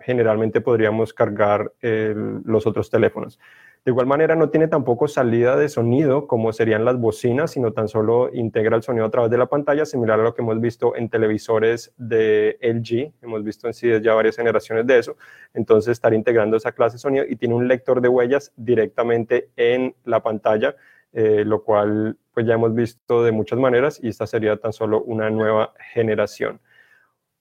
generalmente 0.00 0.60
podríamos 0.60 1.12
cargar 1.12 1.72
los 1.82 2.66
otros 2.66 2.90
teléfonos. 2.90 3.38
De 3.82 3.92
igual 3.92 4.06
manera 4.06 4.36
no 4.36 4.50
tiene 4.50 4.68
tampoco 4.68 5.08
salida 5.08 5.56
de 5.56 5.70
sonido 5.70 6.26
como 6.26 6.52
serían 6.52 6.84
las 6.84 6.98
bocinas, 6.98 7.52
sino 7.52 7.72
tan 7.72 7.88
solo 7.88 8.28
integra 8.30 8.76
el 8.76 8.82
sonido 8.82 9.06
a 9.06 9.10
través 9.10 9.30
de 9.30 9.38
la 9.38 9.46
pantalla, 9.46 9.86
similar 9.86 10.20
a 10.20 10.22
lo 10.22 10.34
que 10.34 10.42
hemos 10.42 10.60
visto 10.60 10.94
en 10.96 11.08
televisores 11.08 11.94
de 11.96 12.58
LG. 12.60 13.14
Hemos 13.22 13.42
visto 13.42 13.68
en 13.68 13.72
sí 13.72 13.88
ya 14.02 14.12
varias 14.12 14.36
generaciones 14.36 14.86
de 14.86 14.98
eso. 14.98 15.16
Entonces 15.54 15.92
estar 15.92 16.12
integrando 16.12 16.58
esa 16.58 16.72
clase 16.72 16.96
de 16.96 16.98
sonido 16.98 17.24
y 17.26 17.36
tiene 17.36 17.54
un 17.54 17.68
lector 17.68 18.02
de 18.02 18.08
huellas 18.08 18.52
directamente 18.54 19.48
en 19.56 19.94
la 20.04 20.22
pantalla, 20.22 20.76
eh, 21.14 21.44
lo 21.46 21.64
cual 21.64 22.18
pues 22.34 22.44
ya 22.44 22.54
hemos 22.54 22.74
visto 22.74 23.24
de 23.24 23.32
muchas 23.32 23.58
maneras 23.58 23.98
y 24.02 24.08
esta 24.08 24.26
sería 24.26 24.58
tan 24.58 24.74
solo 24.74 25.02
una 25.02 25.30
nueva 25.30 25.72
generación. 25.94 26.60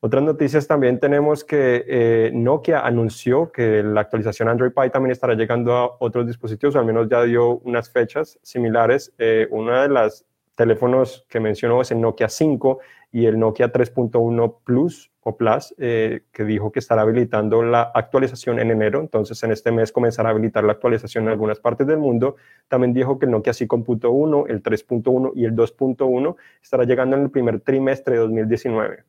Otras 0.01 0.23
noticias 0.23 0.65
también 0.65 0.97
tenemos 0.97 1.43
que 1.43 1.83
eh, 1.85 2.31
Nokia 2.33 2.79
anunció 2.79 3.51
que 3.51 3.83
la 3.83 3.99
actualización 3.99 4.47
Android 4.47 4.71
Pie 4.71 4.91
también 4.91 5.11
estará 5.11 5.33
llegando 5.33 5.75
a 5.75 5.97
otros 5.99 6.25
dispositivos, 6.25 6.77
al 6.77 6.85
menos 6.85 7.09
ya 7.09 7.21
dio 7.23 7.57
unas 7.59 7.89
fechas 7.89 8.39
similares. 8.41 9.13
Eh, 9.17 9.49
una 9.51 9.81
de 9.81 9.89
las 9.89 10.25
teléfonos 10.55 11.25
que 11.27 11.41
mencionó 11.41 11.81
es 11.81 11.91
el 11.91 11.99
Nokia 11.99 12.29
5 12.29 12.79
y 13.11 13.25
el 13.25 13.37
Nokia 13.37 13.73
3.1 13.73 14.55
Plus 14.63 15.11
o 15.19 15.35
Plus, 15.35 15.75
eh, 15.77 16.21
que 16.31 16.45
dijo 16.45 16.71
que 16.71 16.79
estará 16.79 17.01
habilitando 17.01 17.61
la 17.61 17.91
actualización 17.93 18.59
en 18.59 18.71
enero. 18.71 19.01
Entonces, 19.01 19.43
en 19.43 19.51
este 19.51 19.69
mes 19.73 19.91
comenzará 19.91 20.29
a 20.29 20.31
habilitar 20.31 20.63
la 20.63 20.71
actualización 20.71 21.25
en 21.25 21.31
algunas 21.31 21.59
partes 21.59 21.85
del 21.87 21.97
mundo. 21.97 22.37
También 22.69 22.93
dijo 22.93 23.19
que 23.19 23.25
el 23.25 23.31
Nokia 23.31 23.51
5.1, 23.51 24.45
el 24.47 24.63
3.1 24.63 25.33
y 25.35 25.43
el 25.43 25.55
2.1 25.55 26.35
estará 26.63 26.85
llegando 26.85 27.17
en 27.17 27.23
el 27.23 27.31
primer 27.31 27.59
trimestre 27.59 28.13
de 28.15 28.21
2019. 28.21 29.03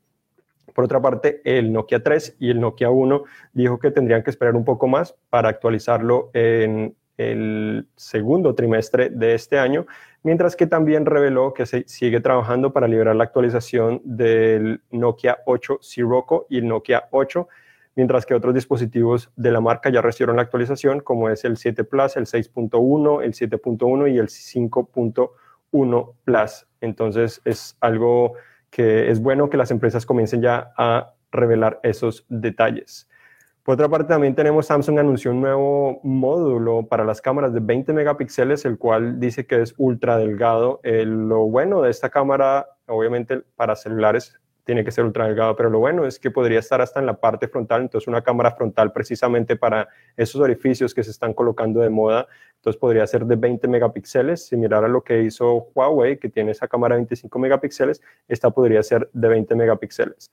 Por 0.75 0.85
otra 0.85 1.01
parte, 1.01 1.41
el 1.45 1.73
Nokia 1.73 2.03
3 2.03 2.37
y 2.39 2.51
el 2.51 2.61
Nokia 2.61 2.91
1 2.91 3.25
dijo 3.53 3.79
que 3.79 3.91
tendrían 3.91 4.23
que 4.23 4.31
esperar 4.31 4.57
un 4.57 4.65
poco 4.65 4.89
más 4.89 5.17
para 5.31 5.49
actualizarlo 5.49 6.31
en 6.33 6.95
el 7.21 7.87
segundo 7.97 8.55
trimestre 8.55 9.11
de 9.11 9.35
este 9.35 9.59
año, 9.59 9.87
mientras 10.23 10.57
que 10.57 10.67
también 10.67 11.05
reveló 11.05 11.53
que 11.53 11.67
se 11.67 11.85
sigue 11.87 12.21
trabajando 12.21 12.73
para 12.73 12.89
liberar 12.89 13.15
la 13.15 13.25
actualización 13.25 14.01
del 14.05 14.81
Nokia 14.91 15.41
8 15.45 15.81
Sirocco 15.83 16.47
y 16.49 16.59
el 16.59 16.69
Nokia 16.69 17.09
8, 17.11 17.47
mientras 17.95 18.25
que 18.25 18.35
otros 18.35 18.55
dispositivos 18.55 19.31
de 19.37 19.51
la 19.53 19.61
marca 19.61 19.91
ya 19.91 20.01
recibieron 20.01 20.37
la 20.37 20.43
actualización, 20.43 21.01
como 21.01 21.29
es 21.29 21.45
el 21.45 21.59
7 21.59 21.85
Plus, 21.85 22.17
el 22.17 22.25
6.1, 22.25 23.23
el 23.23 23.35
7.1 23.35 24.15
y 24.15 24.19
el 24.19 24.29
5.1 24.29 26.15
Plus. 26.25 26.67
Entonces 26.81 27.43
es 27.45 27.77
algo 27.81 28.33
que 28.71 29.11
es 29.11 29.21
bueno 29.21 29.51
que 29.51 29.57
las 29.57 29.71
empresas 29.71 30.07
comiencen 30.07 30.43
ya 30.43 30.73
a 30.77 31.15
revelar 31.33 31.81
esos 31.83 32.25
detalles. 32.29 33.09
Por 33.63 33.75
otra 33.75 33.89
parte, 33.89 34.09
también 34.09 34.35
tenemos 34.35 34.67
Samsung 34.67 34.99
anunció 34.99 35.31
un 35.31 35.43
nuevo 35.43 36.01
módulo 36.03 36.87
para 36.89 37.05
las 37.05 37.21
cámaras 37.21 37.53
de 37.53 37.61
20 37.61 37.93
megapíxeles, 37.93 38.65
el 38.65 38.79
cual 38.79 39.21
dice 39.21 39.47
que 39.47 39.61
es 39.61 39.75
ultra 39.77 40.17
delgado. 40.17 40.81
lo 40.83 41.41
bueno 41.47 41.83
de 41.83 41.91
esta 41.91 42.09
cámara, 42.09 42.67
obviamente 42.87 43.43
para 43.57 43.77
celulares 43.77 44.41
tiene 44.65 44.85
que 44.85 44.91
ser 44.91 45.05
ultra 45.05 45.27
delgado, 45.27 45.57
pero 45.57 45.71
lo 45.71 45.79
bueno 45.79 46.07
es 46.07 46.19
que 46.19 46.31
podría 46.31 46.59
estar 46.59 46.81
hasta 46.81 47.01
en 47.01 47.07
la 47.07 47.21
parte 47.21 47.49
frontal, 47.49 47.83
entonces 47.83 48.09
una 48.09 48.23
cámara 48.23 48.53
frontal 48.53 48.93
precisamente 48.93 49.57
para 49.57 49.89
esos 50.17 50.41
orificios 50.41 50.95
que 50.95 51.03
se 51.03 51.11
están 51.11 51.35
colocando 51.35 51.81
de 51.81 51.91
moda, 51.91 52.27
entonces 52.57 52.79
podría 52.79 53.07
ser 53.07 53.25
de 53.27 53.37
20 53.37 53.69
megapíxeles, 53.69 54.47
similar 54.47 54.85
a 54.85 54.89
lo 54.89 55.03
que 55.03 55.23
hizo 55.23 55.69
Huawei, 55.75 56.19
que 56.19 56.29
tiene 56.29 56.53
esa 56.53 56.69
cámara 56.69 56.95
de 56.95 57.01
25 57.01 57.39
megapíxeles, 57.39 58.03
esta 58.29 58.51
podría 58.51 58.83
ser 58.83 59.09
de 59.13 59.29
20 59.29 59.55
megapíxeles. 59.55 60.31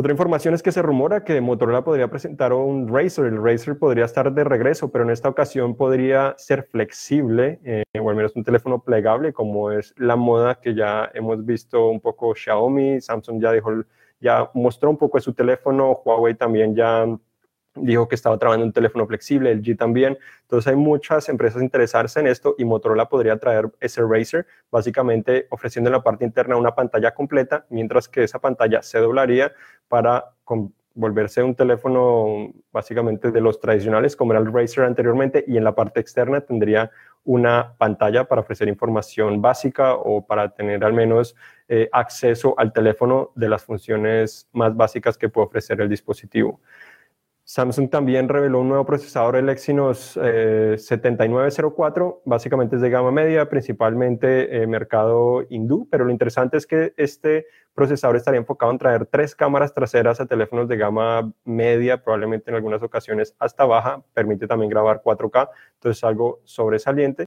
Otra 0.00 0.12
información 0.12 0.54
es 0.54 0.62
que 0.62 0.72
se 0.72 0.80
rumora 0.80 1.24
que 1.24 1.42
Motorola 1.42 1.84
podría 1.84 2.08
presentar 2.08 2.54
un 2.54 2.88
Razer. 2.88 3.26
El 3.26 3.44
Razer 3.44 3.78
podría 3.78 4.06
estar 4.06 4.32
de 4.32 4.44
regreso, 4.44 4.90
pero 4.90 5.04
en 5.04 5.10
esta 5.10 5.28
ocasión 5.28 5.76
podría 5.76 6.34
ser 6.38 6.62
flexible, 6.62 7.60
eh, 7.64 7.82
o 8.00 8.08
al 8.08 8.16
menos 8.16 8.34
un 8.34 8.42
teléfono 8.42 8.82
plegable, 8.82 9.34
como 9.34 9.70
es 9.70 9.92
la 9.98 10.16
moda 10.16 10.54
que 10.54 10.74
ya 10.74 11.10
hemos 11.12 11.44
visto 11.44 11.90
un 11.90 12.00
poco 12.00 12.34
Xiaomi. 12.34 13.02
Samsung 13.02 13.42
ya 13.42 13.52
dijo, 13.52 13.72
ya 14.22 14.50
mostró 14.54 14.88
un 14.88 14.96
poco 14.96 15.18
de 15.18 15.22
su 15.22 15.34
teléfono. 15.34 16.00
Huawei 16.02 16.34
también 16.34 16.74
ya 16.74 17.06
dijo 17.82 18.08
que 18.08 18.14
estaba 18.14 18.38
trabajando 18.38 18.66
un 18.66 18.72
teléfono 18.72 19.06
flexible, 19.06 19.50
el 19.50 19.62
G 19.62 19.76
también. 19.76 20.18
Entonces 20.42 20.68
hay 20.68 20.76
muchas 20.76 21.28
empresas 21.28 21.62
interesadas 21.62 22.16
en 22.16 22.26
esto 22.26 22.54
y 22.58 22.64
Motorola 22.64 23.08
podría 23.08 23.38
traer 23.38 23.70
ese 23.80 24.02
Razer, 24.02 24.46
básicamente 24.70 25.46
ofreciendo 25.50 25.88
en 25.88 25.92
la 25.92 26.02
parte 26.02 26.24
interna 26.24 26.56
una 26.56 26.74
pantalla 26.74 27.12
completa, 27.12 27.66
mientras 27.70 28.08
que 28.08 28.24
esa 28.24 28.38
pantalla 28.38 28.82
se 28.82 28.98
doblaría 28.98 29.52
para 29.88 30.32
volverse 30.94 31.42
un 31.42 31.54
teléfono 31.54 32.52
básicamente 32.72 33.30
de 33.30 33.40
los 33.40 33.60
tradicionales 33.60 34.16
como 34.16 34.32
era 34.32 34.40
el 34.40 34.52
Razer 34.52 34.84
anteriormente 34.84 35.44
y 35.46 35.56
en 35.56 35.64
la 35.64 35.74
parte 35.74 36.00
externa 36.00 36.40
tendría 36.40 36.90
una 37.24 37.74
pantalla 37.76 38.24
para 38.24 38.40
ofrecer 38.40 38.68
información 38.68 39.40
básica 39.40 39.94
o 39.94 40.26
para 40.26 40.50
tener 40.50 40.84
al 40.84 40.92
menos 40.92 41.36
eh, 41.68 41.88
acceso 41.92 42.54
al 42.58 42.72
teléfono 42.72 43.30
de 43.34 43.48
las 43.48 43.62
funciones 43.62 44.48
más 44.52 44.74
básicas 44.74 45.16
que 45.16 45.28
puede 45.28 45.46
ofrecer 45.46 45.80
el 45.80 45.88
dispositivo. 45.88 46.60
Samsung 47.50 47.90
también 47.90 48.28
reveló 48.28 48.60
un 48.60 48.68
nuevo 48.68 48.86
procesador, 48.86 49.34
el 49.34 49.48
Exynos 49.48 50.12
7904, 50.12 52.18
eh, 52.18 52.22
básicamente 52.24 52.76
es 52.76 52.82
de 52.82 52.90
gama 52.90 53.10
media, 53.10 53.48
principalmente 53.48 54.62
eh, 54.62 54.68
mercado 54.68 55.44
hindú, 55.50 55.88
pero 55.90 56.04
lo 56.04 56.12
interesante 56.12 56.56
es 56.56 56.64
que 56.64 56.94
este 56.96 57.46
procesador 57.74 58.14
estaría 58.14 58.38
enfocado 58.38 58.70
en 58.70 58.78
traer 58.78 59.06
tres 59.06 59.34
cámaras 59.34 59.74
traseras 59.74 60.20
a 60.20 60.26
teléfonos 60.26 60.68
de 60.68 60.76
gama 60.76 61.32
media, 61.42 62.04
probablemente 62.04 62.52
en 62.52 62.54
algunas 62.54 62.84
ocasiones 62.84 63.34
hasta 63.40 63.64
baja, 63.64 64.00
permite 64.14 64.46
también 64.46 64.70
grabar 64.70 65.02
4K, 65.02 65.48
entonces 65.74 66.04
algo 66.04 66.42
sobresaliente. 66.44 67.24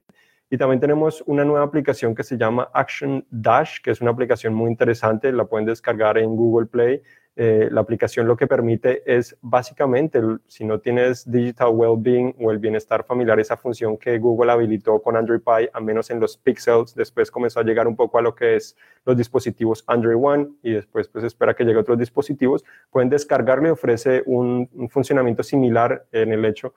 Y 0.54 0.56
también 0.56 0.78
tenemos 0.78 1.20
una 1.26 1.44
nueva 1.44 1.64
aplicación 1.64 2.14
que 2.14 2.22
se 2.22 2.36
llama 2.36 2.70
Action 2.72 3.26
Dash, 3.28 3.80
que 3.82 3.90
es 3.90 4.00
una 4.00 4.12
aplicación 4.12 4.54
muy 4.54 4.70
interesante, 4.70 5.32
la 5.32 5.46
pueden 5.46 5.66
descargar 5.66 6.16
en 6.16 6.36
Google 6.36 6.66
Play. 6.66 7.02
Eh, 7.34 7.66
la 7.72 7.80
aplicación 7.80 8.28
lo 8.28 8.36
que 8.36 8.46
permite 8.46 9.02
es 9.04 9.36
básicamente, 9.42 10.20
si 10.46 10.64
no 10.64 10.78
tienes 10.78 11.28
Digital 11.28 11.70
Wellbeing 11.72 12.36
o 12.38 12.52
el 12.52 12.60
bienestar 12.60 13.04
familiar, 13.04 13.40
esa 13.40 13.56
función 13.56 13.96
que 13.96 14.16
Google 14.20 14.52
habilitó 14.52 15.02
con 15.02 15.16
Android 15.16 15.40
Pie, 15.40 15.70
al 15.74 15.82
menos 15.82 16.08
en 16.10 16.20
los 16.20 16.36
Pixels, 16.36 16.94
después 16.94 17.32
comenzó 17.32 17.58
a 17.58 17.64
llegar 17.64 17.88
un 17.88 17.96
poco 17.96 18.18
a 18.18 18.22
lo 18.22 18.36
que 18.36 18.54
es 18.54 18.76
los 19.04 19.16
dispositivos 19.16 19.82
Android 19.88 20.16
One 20.22 20.50
y 20.62 20.70
después 20.70 21.08
pues 21.08 21.24
espera 21.24 21.54
que 21.54 21.64
llegue 21.64 21.78
a 21.78 21.80
otros 21.80 21.98
dispositivos, 21.98 22.64
pueden 22.92 23.08
descargarlo 23.08 23.66
y 23.66 23.70
ofrece 23.72 24.22
un 24.26 24.68
funcionamiento 24.88 25.42
similar 25.42 26.06
en 26.12 26.32
el 26.32 26.44
hecho 26.44 26.74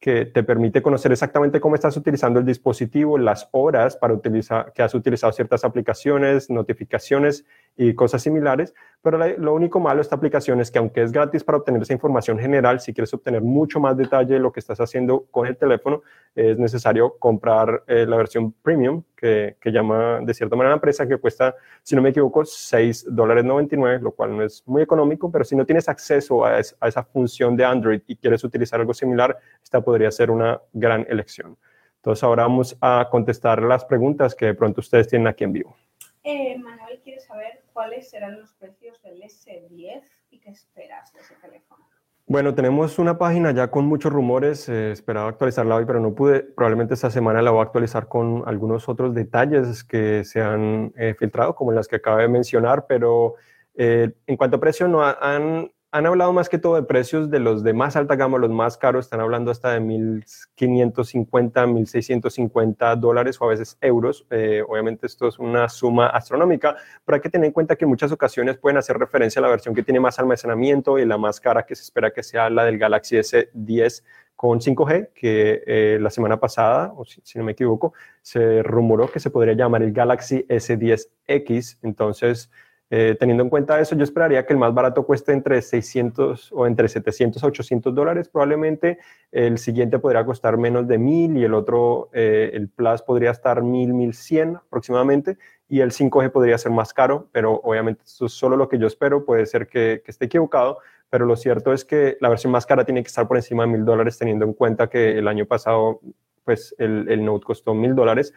que 0.00 0.24
te 0.24 0.42
permite 0.42 0.80
conocer 0.80 1.12
exactamente 1.12 1.60
cómo 1.60 1.74
estás 1.74 1.94
utilizando 1.96 2.40
el 2.40 2.46
dispositivo, 2.46 3.18
las 3.18 3.48
horas 3.52 3.96
para 3.96 4.14
utilizar, 4.14 4.72
que 4.72 4.82
has 4.82 4.94
utilizado 4.94 5.30
ciertas 5.32 5.62
aplicaciones, 5.62 6.48
notificaciones 6.48 7.44
y 7.80 7.94
cosas 7.94 8.22
similares. 8.22 8.74
Pero 9.00 9.16
lo 9.38 9.54
único 9.54 9.80
malo 9.80 9.96
de 9.96 10.02
esta 10.02 10.14
aplicación 10.14 10.60
es 10.60 10.70
que 10.70 10.78
aunque 10.78 11.02
es 11.02 11.12
gratis 11.12 11.42
para 11.42 11.56
obtener 11.56 11.80
esa 11.80 11.94
información 11.94 12.38
general, 12.38 12.78
si 12.78 12.92
quieres 12.92 13.14
obtener 13.14 13.40
mucho 13.40 13.80
más 13.80 13.96
detalle 13.96 14.34
de 14.34 14.40
lo 14.40 14.52
que 14.52 14.60
estás 14.60 14.78
haciendo 14.80 15.24
con 15.30 15.46
el 15.46 15.56
teléfono, 15.56 16.02
es 16.34 16.58
necesario 16.58 17.16
comprar 17.18 17.82
eh, 17.86 18.04
la 18.06 18.18
versión 18.18 18.52
premium 18.52 19.02
que, 19.16 19.56
que, 19.58 19.72
llama 19.72 20.20
de 20.20 20.34
cierta 20.34 20.56
manera 20.56 20.72
la 20.72 20.76
empresa, 20.76 21.08
que 21.08 21.16
cuesta, 21.16 21.54
si 21.82 21.96
no 21.96 22.02
me 22.02 22.10
equivoco, 22.10 22.44
6 22.44 23.06
dólares 23.08 23.46
99, 23.46 24.00
lo 24.02 24.12
cual 24.12 24.36
no 24.36 24.42
es 24.42 24.62
muy 24.66 24.82
económico, 24.82 25.32
pero 25.32 25.44
si 25.44 25.56
no 25.56 25.64
tienes 25.64 25.88
acceso 25.88 26.44
a, 26.44 26.56
a 26.80 26.88
esa 26.88 27.02
función 27.04 27.56
de 27.56 27.64
Android 27.64 28.02
y 28.06 28.16
quieres 28.16 28.44
utilizar 28.44 28.78
algo 28.78 28.92
similar, 28.92 29.38
esta 29.62 29.80
podría 29.80 30.10
ser 30.10 30.30
una 30.30 30.60
gran 30.74 31.06
elección. 31.08 31.56
Entonces 31.96 32.22
ahora 32.24 32.42
vamos 32.42 32.76
a 32.82 33.08
contestar 33.10 33.62
las 33.62 33.86
preguntas 33.86 34.34
que 34.34 34.46
de 34.46 34.54
pronto 34.54 34.82
ustedes 34.82 35.08
tienen 35.08 35.28
aquí 35.28 35.44
en 35.44 35.52
vivo. 35.54 35.76
Eh, 36.22 36.58
Manuel 36.58 37.00
quiere 37.02 37.18
saber 37.20 37.59
cuáles 37.72 38.10
serán 38.10 38.40
los 38.40 38.52
precios 38.54 39.00
del 39.02 39.22
S10 39.22 40.02
y 40.30 40.40
qué 40.40 40.50
esperas 40.50 41.12
de 41.12 41.20
ese 41.20 41.34
teléfono. 41.36 41.88
Bueno, 42.26 42.54
tenemos 42.54 43.00
una 43.00 43.18
página 43.18 43.50
ya 43.50 43.72
con 43.72 43.86
muchos 43.86 44.12
rumores. 44.12 44.68
Eh, 44.68 44.92
esperaba 44.92 45.28
actualizarla 45.28 45.74
hoy, 45.74 45.84
pero 45.84 45.98
no 45.98 46.14
pude. 46.14 46.42
Probablemente 46.42 46.94
esta 46.94 47.10
semana 47.10 47.42
la 47.42 47.50
voy 47.50 47.58
a 47.58 47.64
actualizar 47.64 48.06
con 48.06 48.44
algunos 48.46 48.88
otros 48.88 49.14
detalles 49.14 49.82
que 49.82 50.22
se 50.22 50.40
han 50.40 50.92
eh, 50.96 51.16
filtrado, 51.18 51.56
como 51.56 51.72
las 51.72 51.88
que 51.88 51.96
acabo 51.96 52.18
de 52.18 52.28
mencionar. 52.28 52.86
Pero 52.86 53.34
eh, 53.74 54.12
en 54.28 54.36
cuanto 54.36 54.58
a 54.58 54.60
precio, 54.60 54.86
no 54.86 55.02
han 55.02 55.72
han 55.92 56.06
hablado 56.06 56.32
más 56.32 56.48
que 56.48 56.58
todo 56.58 56.76
de 56.76 56.84
precios 56.84 57.30
de 57.30 57.40
los 57.40 57.64
de 57.64 57.72
más 57.72 57.96
alta 57.96 58.14
gama, 58.14 58.38
los 58.38 58.50
más 58.50 58.76
caros, 58.76 59.06
están 59.06 59.20
hablando 59.20 59.50
hasta 59.50 59.72
de 59.72 59.80
1.550, 59.80 61.52
1.650 61.52 62.96
dólares 62.96 63.40
o 63.40 63.44
a 63.44 63.48
veces 63.48 63.76
euros. 63.80 64.26
Eh, 64.30 64.62
obviamente 64.66 65.06
esto 65.06 65.26
es 65.26 65.38
una 65.38 65.68
suma 65.68 66.06
astronómica, 66.06 66.76
pero 67.04 67.16
hay 67.16 67.20
que 67.20 67.30
tener 67.30 67.46
en 67.46 67.52
cuenta 67.52 67.74
que 67.74 67.86
en 67.86 67.90
muchas 67.90 68.12
ocasiones 68.12 68.56
pueden 68.58 68.78
hacer 68.78 68.98
referencia 68.98 69.40
a 69.40 69.42
la 69.42 69.48
versión 69.48 69.74
que 69.74 69.82
tiene 69.82 69.98
más 69.98 70.18
almacenamiento 70.18 70.98
y 70.98 71.04
la 71.04 71.18
más 71.18 71.40
cara 71.40 71.64
que 71.64 71.74
se 71.74 71.82
espera 71.82 72.12
que 72.12 72.22
sea 72.22 72.50
la 72.50 72.64
del 72.64 72.78
Galaxy 72.78 73.16
S10 73.16 74.04
con 74.36 74.60
5G, 74.60 75.10
que 75.12 75.62
eh, 75.66 75.98
la 76.00 76.08
semana 76.08 76.40
pasada, 76.40 76.94
o 76.96 77.04
si, 77.04 77.20
no 77.34 77.44
me 77.44 77.52
equivoco, 77.52 77.92
se 78.22 78.62
rumoró 78.62 79.10
que 79.10 79.20
se 79.20 79.28
podría 79.28 79.52
llamar 79.54 79.82
el 79.82 79.92
Galaxy 79.92 80.46
S10X. 80.48 81.78
Entonces, 81.82 82.50
Eh, 82.92 83.16
teniendo 83.20 83.44
en 83.44 83.50
cuenta 83.50 83.78
eso, 83.78 83.94
yo 83.94 84.02
esperaría 84.02 84.44
que 84.44 84.52
el 84.52 84.58
más 84.58 84.74
barato 84.74 85.06
cueste 85.06 85.32
entre 85.32 85.62
600 85.62 86.50
o 86.52 86.66
entre 86.66 86.88
700 86.88 87.42
a 87.42 87.46
800 87.46 87.94
dólares 87.94 88.28
probablemente. 88.28 88.98
El 89.30 89.58
siguiente 89.58 90.00
podría 90.00 90.24
costar 90.24 90.56
menos 90.56 90.88
de 90.88 90.98
1000 90.98 91.36
y 91.36 91.44
el 91.44 91.54
otro, 91.54 92.10
eh, 92.12 92.50
el 92.52 92.68
Plus, 92.68 93.02
podría 93.02 93.30
estar 93.30 93.62
1000, 93.62 93.94
1100 93.94 94.56
aproximadamente. 94.56 95.38
Y 95.68 95.80
el 95.82 95.92
5G 95.92 96.32
podría 96.32 96.58
ser 96.58 96.72
más 96.72 96.92
caro, 96.92 97.28
pero 97.30 97.60
obviamente 97.62 98.02
eso 98.04 98.26
es 98.26 98.32
solo 98.32 98.56
lo 98.56 98.68
que 98.68 98.78
yo 98.78 98.88
espero. 98.88 99.24
Puede 99.24 99.46
ser 99.46 99.68
que, 99.68 100.02
esté 100.04 100.24
equivocado, 100.24 100.78
pero 101.10 101.26
lo 101.26 101.36
cierto 101.36 101.72
es 101.72 101.84
que 101.84 102.16
la 102.20 102.28
versión 102.28 102.52
más 102.52 102.66
cara 102.66 102.84
tiene 102.84 103.04
que 103.04 103.06
estar 103.06 103.28
por 103.28 103.36
encima 103.36 103.62
de 103.62 103.68
1000 103.68 103.84
dólares, 103.84 104.18
teniendo 104.18 104.44
en 104.44 104.52
cuenta 104.52 104.88
que 104.90 105.16
el 105.16 105.28
año 105.28 105.46
pasado 105.46 106.00
pues 106.44 106.74
el, 106.78 107.08
el 107.08 107.24
Note 107.24 107.44
costó 107.44 107.72
1000 107.72 107.94
dólares. 107.94 108.34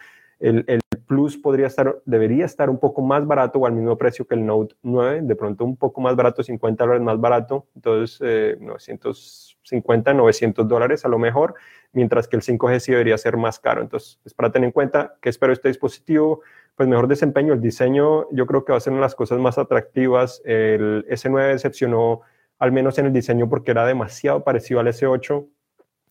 Plus 1.14 1.38
podría 1.38 1.68
estar, 1.68 2.02
debería 2.06 2.44
estar 2.44 2.72
un 2.72 2.80
poco 2.80 3.04
más 3.04 3.28
barato 3.28 3.60
o 3.60 3.68
al 3.68 3.74
mismo 3.74 3.96
precio 4.00 4.26
que 4.26 4.34
el 4.34 4.44
Note 4.44 4.76
9, 4.82 5.22
de 5.22 5.36
pronto 5.36 5.64
un 5.64 5.78
poco 5.78 6.02
más 6.02 6.16
barato, 6.16 6.42
50 6.42 6.84
dólares 6.84 7.04
más 7.04 7.22
barato, 7.22 7.68
entonces 7.76 8.20
eh, 8.24 8.58
950, 8.60 10.12
900 10.16 10.68
dólares 10.68 11.06
a 11.06 11.10
lo 11.10 11.20
mejor, 11.20 11.54
mientras 11.92 12.28
que 12.28 12.36
el 12.36 12.42
5G 12.42 12.80
sí 12.80 12.92
debería 12.94 13.16
ser 13.20 13.38
más 13.38 13.60
caro. 13.60 13.84
Entonces, 13.84 14.20
es 14.26 14.34
para 14.34 14.52
tener 14.52 14.66
en 14.66 14.72
cuenta 14.72 15.18
que 15.22 15.30
espero 15.30 15.54
este 15.54 15.68
dispositivo, 15.68 16.42
pues 16.76 16.90
mejor 16.90 17.08
desempeño, 17.08 17.54
el 17.54 17.62
diseño 17.62 18.28
yo 18.32 18.48
creo 18.48 18.66
que 18.66 18.72
va 18.72 18.80
a 18.80 18.82
ser 18.82 18.94
una 18.94 19.02
de 19.02 19.06
las 19.06 19.14
cosas 19.14 19.38
más 19.38 19.60
atractivas. 19.60 20.42
El 20.46 21.06
S9 21.08 21.50
decepcionó 21.50 22.22
al 22.58 22.72
menos 22.72 22.98
en 22.98 23.06
el 23.06 23.14
diseño 23.14 23.48
porque 23.48 23.70
era 23.70 23.86
demasiado 23.86 24.44
parecido 24.44 24.80
al 24.80 24.88
S8 24.88 25.46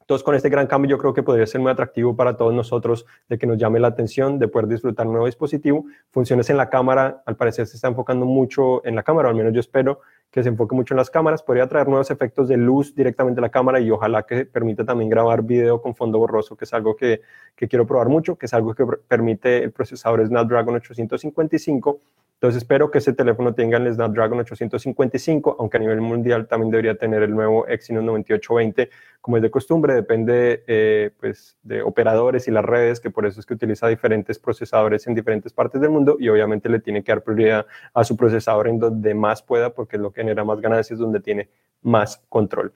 entonces, 0.02 0.24
con 0.24 0.34
este 0.34 0.48
gran 0.48 0.66
cambio 0.66 0.90
yo 0.90 0.98
creo 0.98 1.14
que 1.14 1.22
podría 1.22 1.46
ser 1.46 1.60
muy 1.60 1.70
atractivo 1.70 2.16
para 2.16 2.36
todos 2.36 2.52
nosotros 2.52 3.06
de 3.28 3.38
que 3.38 3.46
nos 3.46 3.56
llame 3.56 3.78
la 3.78 3.88
atención, 3.88 4.38
de 4.40 4.48
poder 4.48 4.66
disfrutar 4.66 5.06
un 5.06 5.12
nuevo 5.12 5.26
dispositivo. 5.26 5.84
Funciones 6.10 6.50
en 6.50 6.56
la 6.56 6.68
cámara, 6.68 7.22
al 7.24 7.36
parecer 7.36 7.66
se 7.68 7.76
está 7.76 7.86
enfocando 7.86 8.26
mucho 8.26 8.84
en 8.84 8.96
la 8.96 9.04
cámara, 9.04 9.28
al 9.28 9.36
menos 9.36 9.52
yo 9.52 9.60
espero 9.60 10.00
que 10.30 10.42
se 10.42 10.48
enfoque 10.48 10.74
mucho 10.74 10.94
en 10.94 10.98
las 10.98 11.08
cámaras. 11.08 11.42
Podría 11.42 11.68
traer 11.68 11.86
nuevos 11.86 12.10
efectos 12.10 12.48
de 12.48 12.56
luz 12.56 12.94
directamente 12.94 13.40
a 13.40 13.42
la 13.42 13.50
cámara 13.50 13.78
y 13.78 13.90
ojalá 13.90 14.24
que 14.24 14.44
permita 14.44 14.84
también 14.84 15.08
grabar 15.08 15.42
video 15.42 15.80
con 15.80 15.94
fondo 15.94 16.18
borroso, 16.18 16.56
que 16.56 16.64
es 16.64 16.74
algo 16.74 16.96
que, 16.96 17.20
que 17.54 17.68
quiero 17.68 17.86
probar 17.86 18.08
mucho, 18.08 18.36
que 18.36 18.46
es 18.46 18.54
algo 18.54 18.74
que 18.74 18.84
permite 19.06 19.62
el 19.62 19.70
procesador 19.70 20.26
Snapdragon 20.26 20.74
855 20.74 22.00
entonces 22.42 22.64
espero 22.64 22.90
que 22.90 22.98
ese 22.98 23.12
teléfono 23.12 23.54
tenga 23.54 23.78
el 23.78 23.94
Snapdragon 23.94 24.40
855, 24.40 25.58
aunque 25.60 25.76
a 25.76 25.80
nivel 25.80 26.00
mundial 26.00 26.48
también 26.48 26.72
debería 26.72 26.96
tener 26.96 27.22
el 27.22 27.30
nuevo 27.30 27.68
Exynos 27.68 28.02
9820, 28.02 28.90
como 29.20 29.36
es 29.36 29.44
de 29.44 29.50
costumbre, 29.52 29.94
depende 29.94 30.64
eh, 30.66 31.12
pues, 31.20 31.56
de 31.62 31.82
operadores 31.82 32.48
y 32.48 32.50
las 32.50 32.64
redes, 32.64 32.98
que 32.98 33.10
por 33.10 33.26
eso 33.26 33.38
es 33.38 33.46
que 33.46 33.54
utiliza 33.54 33.86
diferentes 33.86 34.40
procesadores 34.40 35.06
en 35.06 35.14
diferentes 35.14 35.52
partes 35.52 35.80
del 35.80 35.90
mundo 35.90 36.16
y 36.18 36.28
obviamente 36.30 36.68
le 36.68 36.80
tiene 36.80 37.04
que 37.04 37.12
dar 37.12 37.22
prioridad 37.22 37.64
a 37.94 38.02
su 38.02 38.16
procesador 38.16 38.66
en 38.66 38.80
donde 38.80 39.14
más 39.14 39.40
pueda, 39.40 39.70
porque 39.72 39.94
es 39.94 40.02
lo 40.02 40.10
que 40.10 40.22
genera 40.22 40.42
más 40.42 40.60
ganancias, 40.60 40.98
donde 40.98 41.20
tiene 41.20 41.48
más 41.82 42.24
control. 42.28 42.72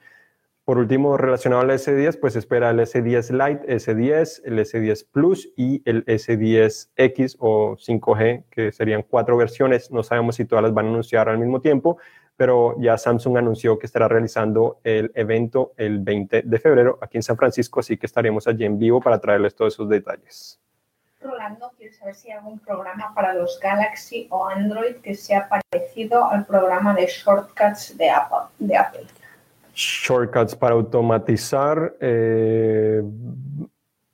Por 0.67 0.79
último, 0.79 1.15
relacionado 1.15 1.61
al 1.61 1.69
S10, 1.69 2.19
pues 2.19 2.35
espera 2.35 2.71
el 2.71 2.81
S10 2.81 3.31
Lite, 3.31 3.73
S10, 3.73 4.41
el 4.43 4.59
S10 4.59 5.07
Plus 5.09 5.47
y 5.55 5.81
el 5.89 6.03
S10X 6.05 7.37
o 7.39 7.77
5G, 7.77 8.43
que 8.49 8.73
serían 8.73 9.03
cuatro 9.03 9.37
versiones. 9.37 9.91
No 9.91 10.03
sabemos 10.03 10.35
si 10.35 10.43
todas 10.43 10.63
las 10.63 10.73
van 10.73 10.87
a 10.87 10.89
anunciar 10.89 11.29
al 11.29 11.37
mismo 11.37 11.61
tiempo, 11.61 11.99
pero 12.35 12.75
ya 12.81 12.97
Samsung 12.97 13.37
anunció 13.37 13.79
que 13.79 13.85
estará 13.85 14.09
realizando 14.09 14.81
el 14.83 15.09
evento 15.15 15.71
el 15.77 15.99
20 15.99 16.41
de 16.41 16.59
febrero 16.59 16.99
aquí 17.01 17.15
en 17.15 17.23
San 17.23 17.37
Francisco, 17.37 17.79
así 17.79 17.95
que 17.95 18.05
estaremos 18.05 18.45
allí 18.45 18.65
en 18.65 18.77
vivo 18.77 18.99
para 18.99 19.21
traerles 19.21 19.55
todos 19.55 19.73
esos 19.73 19.87
detalles. 19.87 20.59
Rolando 21.21 21.71
quiere 21.77 21.93
saber 21.93 22.13
si 22.13 22.29
hay 22.29 22.39
algún 22.39 22.59
programa 22.59 23.13
para 23.15 23.33
los 23.35 23.57
Galaxy 23.61 24.27
o 24.31 24.45
Android 24.45 24.97
que 24.97 25.15
sea 25.15 25.47
parecido 25.47 26.25
al 26.25 26.45
programa 26.45 26.93
de 26.93 27.05
shortcuts 27.05 27.97
de 27.97 28.09
Apple. 28.09 28.49
De 28.59 28.75
Apple 28.75 29.07
shortcuts 29.77 30.55
para 30.55 30.73
automatizar 30.73 31.95
eh, 32.01 33.03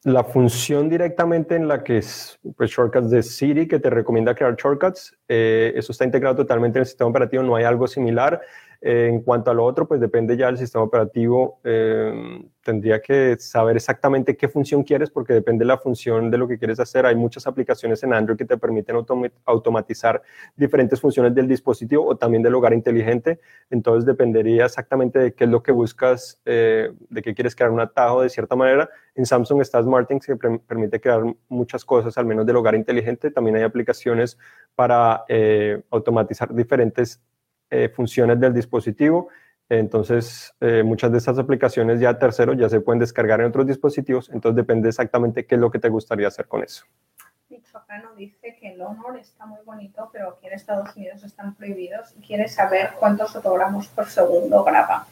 la 0.04 0.24
función 0.26 0.90
directamente 0.90 1.56
en 1.56 1.70
la 1.70 1.84
que 1.84 2.00
es 2.00 2.38
pues, 2.58 2.70
shortcuts 2.70 3.10
de 3.10 3.24
Siri 3.24 3.68
que 3.68 3.80
te 3.80 3.90
recomienda 3.90 4.36
crear 4.36 4.56
shortcuts. 4.58 5.18
Eh, 5.30 5.72
eso 5.76 5.94
está 5.94 6.04
integrado 6.04 6.36
totalmente 6.36 6.80
en 6.80 6.82
el 6.82 6.86
sistema 6.86 7.10
operativo, 7.10 7.44
no 7.44 7.56
hay 7.56 7.64
algo 7.64 7.88
similar. 7.88 8.42
Eh, 8.82 9.08
en 9.10 9.22
cuanto 9.22 9.52
a 9.52 9.54
lo 9.54 9.64
otro, 9.64 9.88
pues 9.88 10.02
depende 10.02 10.36
ya 10.36 10.48
del 10.48 10.58
sistema 10.58 10.84
operativo. 10.84 11.60
Eh, 11.64 12.44
tendría 12.62 13.02
que 13.02 13.38
saber 13.40 13.76
exactamente 13.76 14.36
qué 14.38 14.48
función 14.48 14.84
quieres 14.84 15.10
porque 15.10 15.34
depende 15.34 15.64
de 15.64 15.68
la 15.68 15.78
función 15.78 16.32
de 16.32 16.38
lo 16.38 16.48
que 16.48 16.58
quieres 16.58 16.80
hacer. 16.80 17.06
Hay 17.06 17.16
muchas 17.16 17.46
aplicaciones 17.48 18.04
en 18.04 18.14
Android 18.14 18.38
que 18.38 18.46
te 18.46 18.58
permiten 18.58 18.98
automatizar 19.46 20.22
diferentes 20.56 21.00
funciones 21.00 21.36
del 21.36 21.48
dispositivo 21.48 22.06
o 22.06 22.16
también 22.16 22.44
del 22.44 22.56
hogar 22.56 22.74
inteligente. 22.74 23.40
Entonces 23.70 24.06
dependería 24.06 24.66
exactamente 24.66 25.20
de 25.20 25.34
qué 25.34 25.44
es 25.46 25.50
lo 25.50 25.62
que 25.62 25.72
buscas, 25.72 26.42
eh, 26.46 26.92
de 27.10 27.22
qué 27.22 27.34
quieres 27.34 27.56
crear 27.56 27.72
un 27.72 27.80
atajo 27.80 28.22
de 28.22 28.30
cierta 28.30 28.56
manera. 28.56 28.90
En 29.16 29.26
Samsung 29.26 29.62
está 29.62 29.82
SmartThings 29.82 30.26
que 30.26 30.36
permite 30.36 31.00
crear 31.00 31.24
muchas 31.50 31.86
cosas, 31.86 32.18
al 32.18 32.26
menos 32.26 32.46
del 32.46 32.56
hogar 32.56 32.76
inteligente. 32.76 33.32
También 33.32 33.58
hay 33.58 33.64
aplicaciones 33.64 34.38
para 34.76 35.26
automatizar 35.92 36.54
diferentes 36.54 37.22
eh, 37.74 37.90
funciones 37.90 38.40
del 38.40 38.54
dispositivo. 38.54 39.30
Entonces, 39.68 40.54
eh, 40.62 40.84
muchas 40.84 41.12
de 41.12 41.18
estas 41.18 41.40
aplicaciones 41.40 42.00
ya 42.00 42.20
terceros 42.20 42.56
ya 42.56 42.70
se 42.70 42.82
pueden 42.82 43.00
descargar 43.00 43.42
en 43.42 43.48
otros 43.48 43.66
dispositivos. 43.66 44.30
Entonces, 44.30 44.56
depende 44.56 44.90
exactamente 44.90 45.46
qué 45.48 45.56
es 45.56 45.62
lo 45.62 45.72
que 45.72 45.80
te 45.80 45.90
gustaría 45.90 46.28
hacer 46.28 46.48
con 46.48 46.64
eso. 46.64 46.86
Michoacano 47.50 48.14
dice 48.16 48.56
que 48.60 48.74
el 48.74 48.82
Honor 48.82 49.18
está 49.18 49.46
muy 49.46 49.60
bonito, 49.66 50.10
pero 50.12 50.30
aquí 50.32 50.48
en 50.48 50.54
Estados 50.54 50.96
Unidos 50.96 51.24
están 51.24 51.56
prohibidos. 51.56 52.14
Quiere 52.26 52.48
saber 52.48 52.92
cuántos 53.00 53.34
fotogramas 53.34 53.88
por 53.88 54.06
segundo 54.06 54.64
graba. 54.64 55.08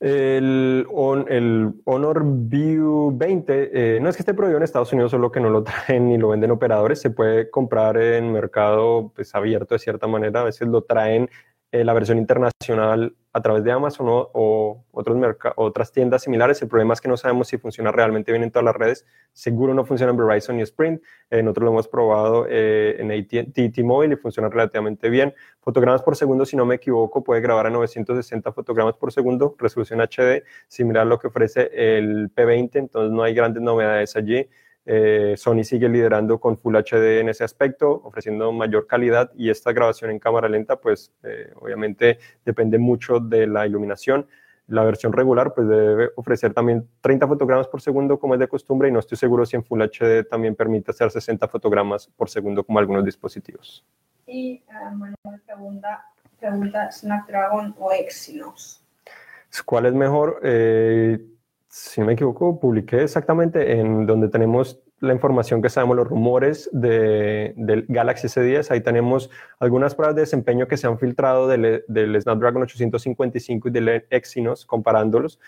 El, 0.00 0.86
el, 1.28 1.74
Honor 1.84 2.22
View 2.24 3.16
20 3.16 3.96
eh, 3.96 4.00
no 4.00 4.08
es 4.08 4.16
que 4.16 4.22
esté 4.22 4.34
prohibido 4.34 4.58
en 4.58 4.64
Estados 4.64 4.92
Unidos, 4.92 5.10
solo 5.10 5.30
que 5.32 5.40
no 5.40 5.50
lo 5.50 5.62
traen 5.64 6.08
ni 6.08 6.18
lo 6.18 6.28
venden 6.28 6.50
operadores. 6.50 7.00
Se 7.00 7.10
puede 7.10 7.50
comprar 7.50 7.96
en 7.96 8.32
mercado 8.32 9.12
pues, 9.14 9.34
abierto 9.34 9.74
de 9.74 9.78
cierta 9.78 10.06
manera. 10.06 10.40
A 10.40 10.44
veces 10.44 10.68
lo 10.68 10.82
traen 10.82 11.28
eh, 11.74 11.82
la 11.82 11.92
versión 11.92 12.18
internacional 12.18 13.16
a 13.32 13.42
través 13.42 13.64
de 13.64 13.72
Amazon 13.72 14.06
o, 14.08 14.84
otros 14.92 15.18
otras 15.56 15.90
tiendas 15.90 16.22
similares. 16.22 16.62
El 16.62 16.68
problema 16.68 16.94
es 16.94 17.00
que 17.00 17.08
no 17.08 17.16
sabemos 17.16 17.48
si 17.48 17.58
funciona 17.58 17.90
realmente 17.90 18.30
bien 18.30 18.44
en 18.44 18.52
todas 18.52 18.64
las 18.64 18.76
redes. 18.76 19.04
Seguro 19.32 19.74
no 19.74 19.84
funciona 19.84 20.12
en 20.12 20.16
Verizon 20.16 20.60
y 20.60 20.62
Sprint. 20.62 21.02
Eh, 21.30 21.42
nosotros 21.42 21.64
lo 21.64 21.70
hemos 21.72 21.88
probado 21.88 22.46
eh, 22.48 22.94
en 23.00 23.10
AT&T 23.10 23.70
T-Mobile 23.70 24.14
y 24.14 24.16
funciona 24.16 24.48
relativamente 24.48 25.08
bien. 25.10 25.34
Fotogramas 25.60 26.00
por 26.04 26.14
segundo, 26.14 26.44
si 26.44 26.56
no 26.56 26.64
me 26.64 26.76
equivoco, 26.76 27.24
puede 27.24 27.40
grabar 27.40 27.66
a 27.66 27.70
960 27.70 28.52
fotogramas 28.52 28.94
por 28.94 29.10
segundo, 29.10 29.56
resolución 29.58 30.00
HD, 30.00 30.44
similar 30.68 31.02
a 31.02 31.06
lo 31.06 31.18
que 31.18 31.26
ofrece 31.26 31.72
el 31.72 32.32
P20, 32.32 32.70
entonces 32.76 33.10
no 33.10 33.24
hay 33.24 33.34
grandes 33.34 33.64
novedades 33.64 34.14
allí. 34.14 34.48
Eh, 34.86 35.34
Sony 35.36 35.64
sigue 35.64 35.88
liderando 35.88 36.38
con 36.38 36.58
Full 36.58 36.76
HD 36.76 37.20
en 37.20 37.28
ese 37.28 37.44
aspecto, 37.44 38.02
ofreciendo 38.04 38.52
mayor 38.52 38.86
calidad 38.86 39.30
y 39.34 39.50
esta 39.50 39.72
grabación 39.72 40.10
en 40.10 40.18
cámara 40.18 40.48
lenta, 40.48 40.76
pues 40.76 41.12
eh, 41.22 41.52
obviamente 41.56 42.18
depende 42.44 42.78
mucho 42.78 43.18
de 43.18 43.46
la 43.46 43.66
iluminación. 43.66 44.26
La 44.66 44.82
versión 44.82 45.12
regular 45.12 45.52
pues 45.54 45.68
debe 45.68 46.10
ofrecer 46.16 46.54
también 46.54 46.88
30 47.00 47.28
fotogramas 47.28 47.68
por 47.68 47.80
segundo 47.80 48.18
como 48.18 48.34
es 48.34 48.40
de 48.40 48.48
costumbre 48.48 48.88
y 48.88 48.92
no 48.92 48.98
estoy 48.98 49.18
seguro 49.18 49.44
si 49.44 49.56
en 49.56 49.64
Full 49.64 49.82
HD 49.82 50.26
también 50.28 50.54
permite 50.54 50.90
hacer 50.90 51.10
60 51.10 51.48
fotogramas 51.48 52.08
por 52.08 52.30
segundo 52.30 52.64
como 52.64 52.78
algunos 52.78 53.04
dispositivos. 53.04 53.84
Y 54.26 54.62
uh, 54.68 54.94
Manuel 54.94 55.42
pregunta, 55.44 56.06
pregunta 56.38 56.90
Snapdragon 56.90 57.74
o 57.78 57.92
Exynos. 57.92 58.82
¿Cuál 59.64 59.86
es 59.86 59.92
mejor? 59.92 60.40
Eh, 60.42 61.18
si 61.76 62.02
me 62.02 62.12
equivoco, 62.12 62.60
publiqué 62.60 63.02
exactamente 63.02 63.80
en 63.80 64.06
donde 64.06 64.28
tenemos 64.28 64.80
la 65.00 65.12
información 65.12 65.60
que 65.60 65.68
sabemos, 65.68 65.96
los 65.96 66.06
rumores 66.06 66.70
de, 66.72 67.52
del 67.56 67.84
Galaxy 67.88 68.28
S10. 68.28 68.70
Ahí 68.70 68.80
tenemos 68.80 69.28
algunas 69.58 69.96
pruebas 69.96 70.14
de 70.14 70.20
desempeño 70.22 70.68
que 70.68 70.76
se 70.76 70.86
han 70.86 71.00
filtrado 71.00 71.48
del, 71.48 71.84
del, 71.88 72.22
Snapdragon 72.22 72.62
855 72.62 73.66
y 73.66 73.70
del 73.72 74.04
Exynos, 74.10 74.66
comparándolos. 74.66 75.40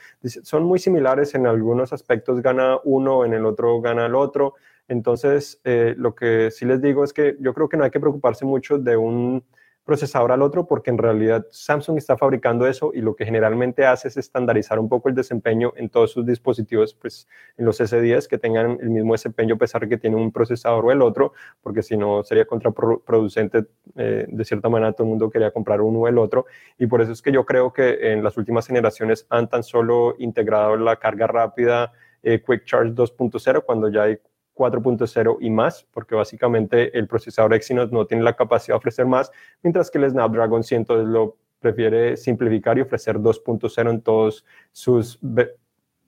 Son 0.42 0.64
muy 0.64 0.80
similares 0.80 1.36
en 1.36 1.46
algunos 1.46 1.92
aspectos, 1.92 2.42
gana 2.42 2.80
uno, 2.82 3.24
en 3.24 3.32
el 3.32 3.46
otro 3.46 3.80
gana 3.80 4.06
el 4.06 4.16
otro. 4.16 4.54
Entonces, 4.88 5.60
eh, 5.62 5.94
lo 5.96 6.16
que 6.16 6.50
sí 6.50 6.64
les 6.64 6.82
digo 6.82 7.04
es 7.04 7.12
que 7.12 7.36
yo 7.38 7.54
creo 7.54 7.68
que 7.68 7.76
no 7.76 7.84
hay 7.84 7.92
que 7.92 8.00
preocuparse 8.00 8.44
mucho 8.44 8.78
de 8.78 8.96
un 8.96 9.44
procesador 9.86 10.32
al 10.32 10.42
otro 10.42 10.66
porque 10.66 10.90
en 10.90 10.98
realidad 10.98 11.46
Samsung 11.50 11.96
está 11.96 12.18
fabricando 12.18 12.66
eso 12.66 12.90
y 12.92 13.00
lo 13.00 13.14
que 13.14 13.24
generalmente 13.24 13.86
hace 13.86 14.08
es 14.08 14.16
estandarizar 14.16 14.78
un 14.78 14.88
poco 14.88 15.08
el 15.08 15.14
desempeño 15.14 15.72
en 15.76 15.88
todos 15.88 16.10
sus 16.10 16.26
dispositivos, 16.26 16.92
pues 16.92 17.28
en 17.56 17.64
los 17.64 17.80
S10 17.80 18.26
que 18.26 18.36
tengan 18.36 18.78
el 18.80 18.90
mismo 18.90 19.14
desempeño 19.14 19.54
a 19.54 19.58
pesar 19.58 19.82
de 19.82 19.88
que 19.88 19.96
tiene 19.96 20.16
un 20.16 20.32
procesador 20.32 20.84
o 20.84 20.90
el 20.90 21.00
otro, 21.00 21.32
porque 21.62 21.82
si 21.82 21.96
no 21.96 22.24
sería 22.24 22.44
contraproducente, 22.44 23.66
eh, 23.94 24.26
de 24.28 24.44
cierta 24.44 24.68
manera 24.68 24.92
todo 24.92 25.04
el 25.04 25.10
mundo 25.10 25.30
quería 25.30 25.52
comprar 25.52 25.80
uno 25.80 26.00
o 26.00 26.08
el 26.08 26.18
otro. 26.18 26.46
Y 26.78 26.86
por 26.88 27.00
eso 27.00 27.12
es 27.12 27.22
que 27.22 27.30
yo 27.30 27.46
creo 27.46 27.72
que 27.72 28.12
en 28.12 28.24
las 28.24 28.36
últimas 28.36 28.66
generaciones 28.66 29.24
han 29.30 29.48
tan 29.48 29.62
solo 29.62 30.16
integrado 30.18 30.76
la 30.76 30.96
carga 30.96 31.28
rápida 31.28 31.92
eh, 32.24 32.42
Quick 32.44 32.64
Charge 32.64 32.92
2.0 32.92 33.64
cuando 33.64 33.88
ya 33.88 34.02
hay 34.02 34.18
4.0 34.56 35.36
y 35.40 35.50
más, 35.50 35.86
porque 35.92 36.14
básicamente 36.14 36.96
el 36.98 37.06
procesador 37.06 37.54
Exynos 37.54 37.92
no 37.92 38.06
tiene 38.06 38.24
la 38.24 38.34
capacidad 38.34 38.74
de 38.74 38.78
ofrecer 38.78 39.06
más, 39.06 39.30
mientras 39.62 39.90
que 39.90 39.98
el 39.98 40.10
Snapdragon 40.10 40.64
100 40.64 40.86
lo 41.12 41.36
prefiere 41.60 42.16
simplificar 42.16 42.78
y 42.78 42.82
ofrecer 42.82 43.18
2.0 43.18 43.90
en 43.90 44.00
todos 44.00 44.44
sus 44.72 45.20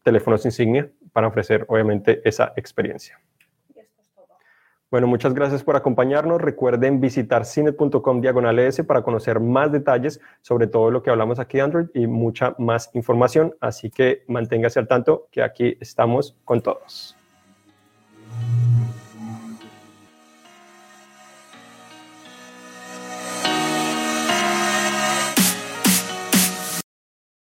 teléfonos 0.03 0.45
insignia 0.45 0.91
para 1.13 1.29
ofrecer 1.29 1.65
obviamente 1.69 2.21
esa 2.25 2.53
experiencia. 2.57 3.21
Bueno, 4.91 5.07
muchas 5.07 5.35
gracias 5.35 5.63
por 5.63 5.77
acompañarnos. 5.77 6.41
Recuerden 6.41 6.99
visitar 6.99 7.45
cine.com 7.45 8.23
diagonal 8.23 8.59
e 8.59 8.85
para 8.85 9.03
conocer 9.03 9.39
más 9.39 9.71
detalles 9.71 10.19
sobre 10.41 10.67
todo 10.67 10.91
lo 10.91 11.03
que 11.03 11.11
hablamos 11.11 11.39
aquí 11.39 11.59
de 11.59 11.65
Android 11.65 11.87
y 11.93 12.07
mucha 12.07 12.55
más 12.59 12.89
información. 12.95 13.55
Así 13.61 13.91
que 13.91 14.25
manténgase 14.29 14.79
al 14.79 14.89
tanto 14.89 15.29
que 15.31 15.43
aquí 15.43 15.77
estamos 15.81 16.39
con 16.47 16.63
todos. 16.63 17.18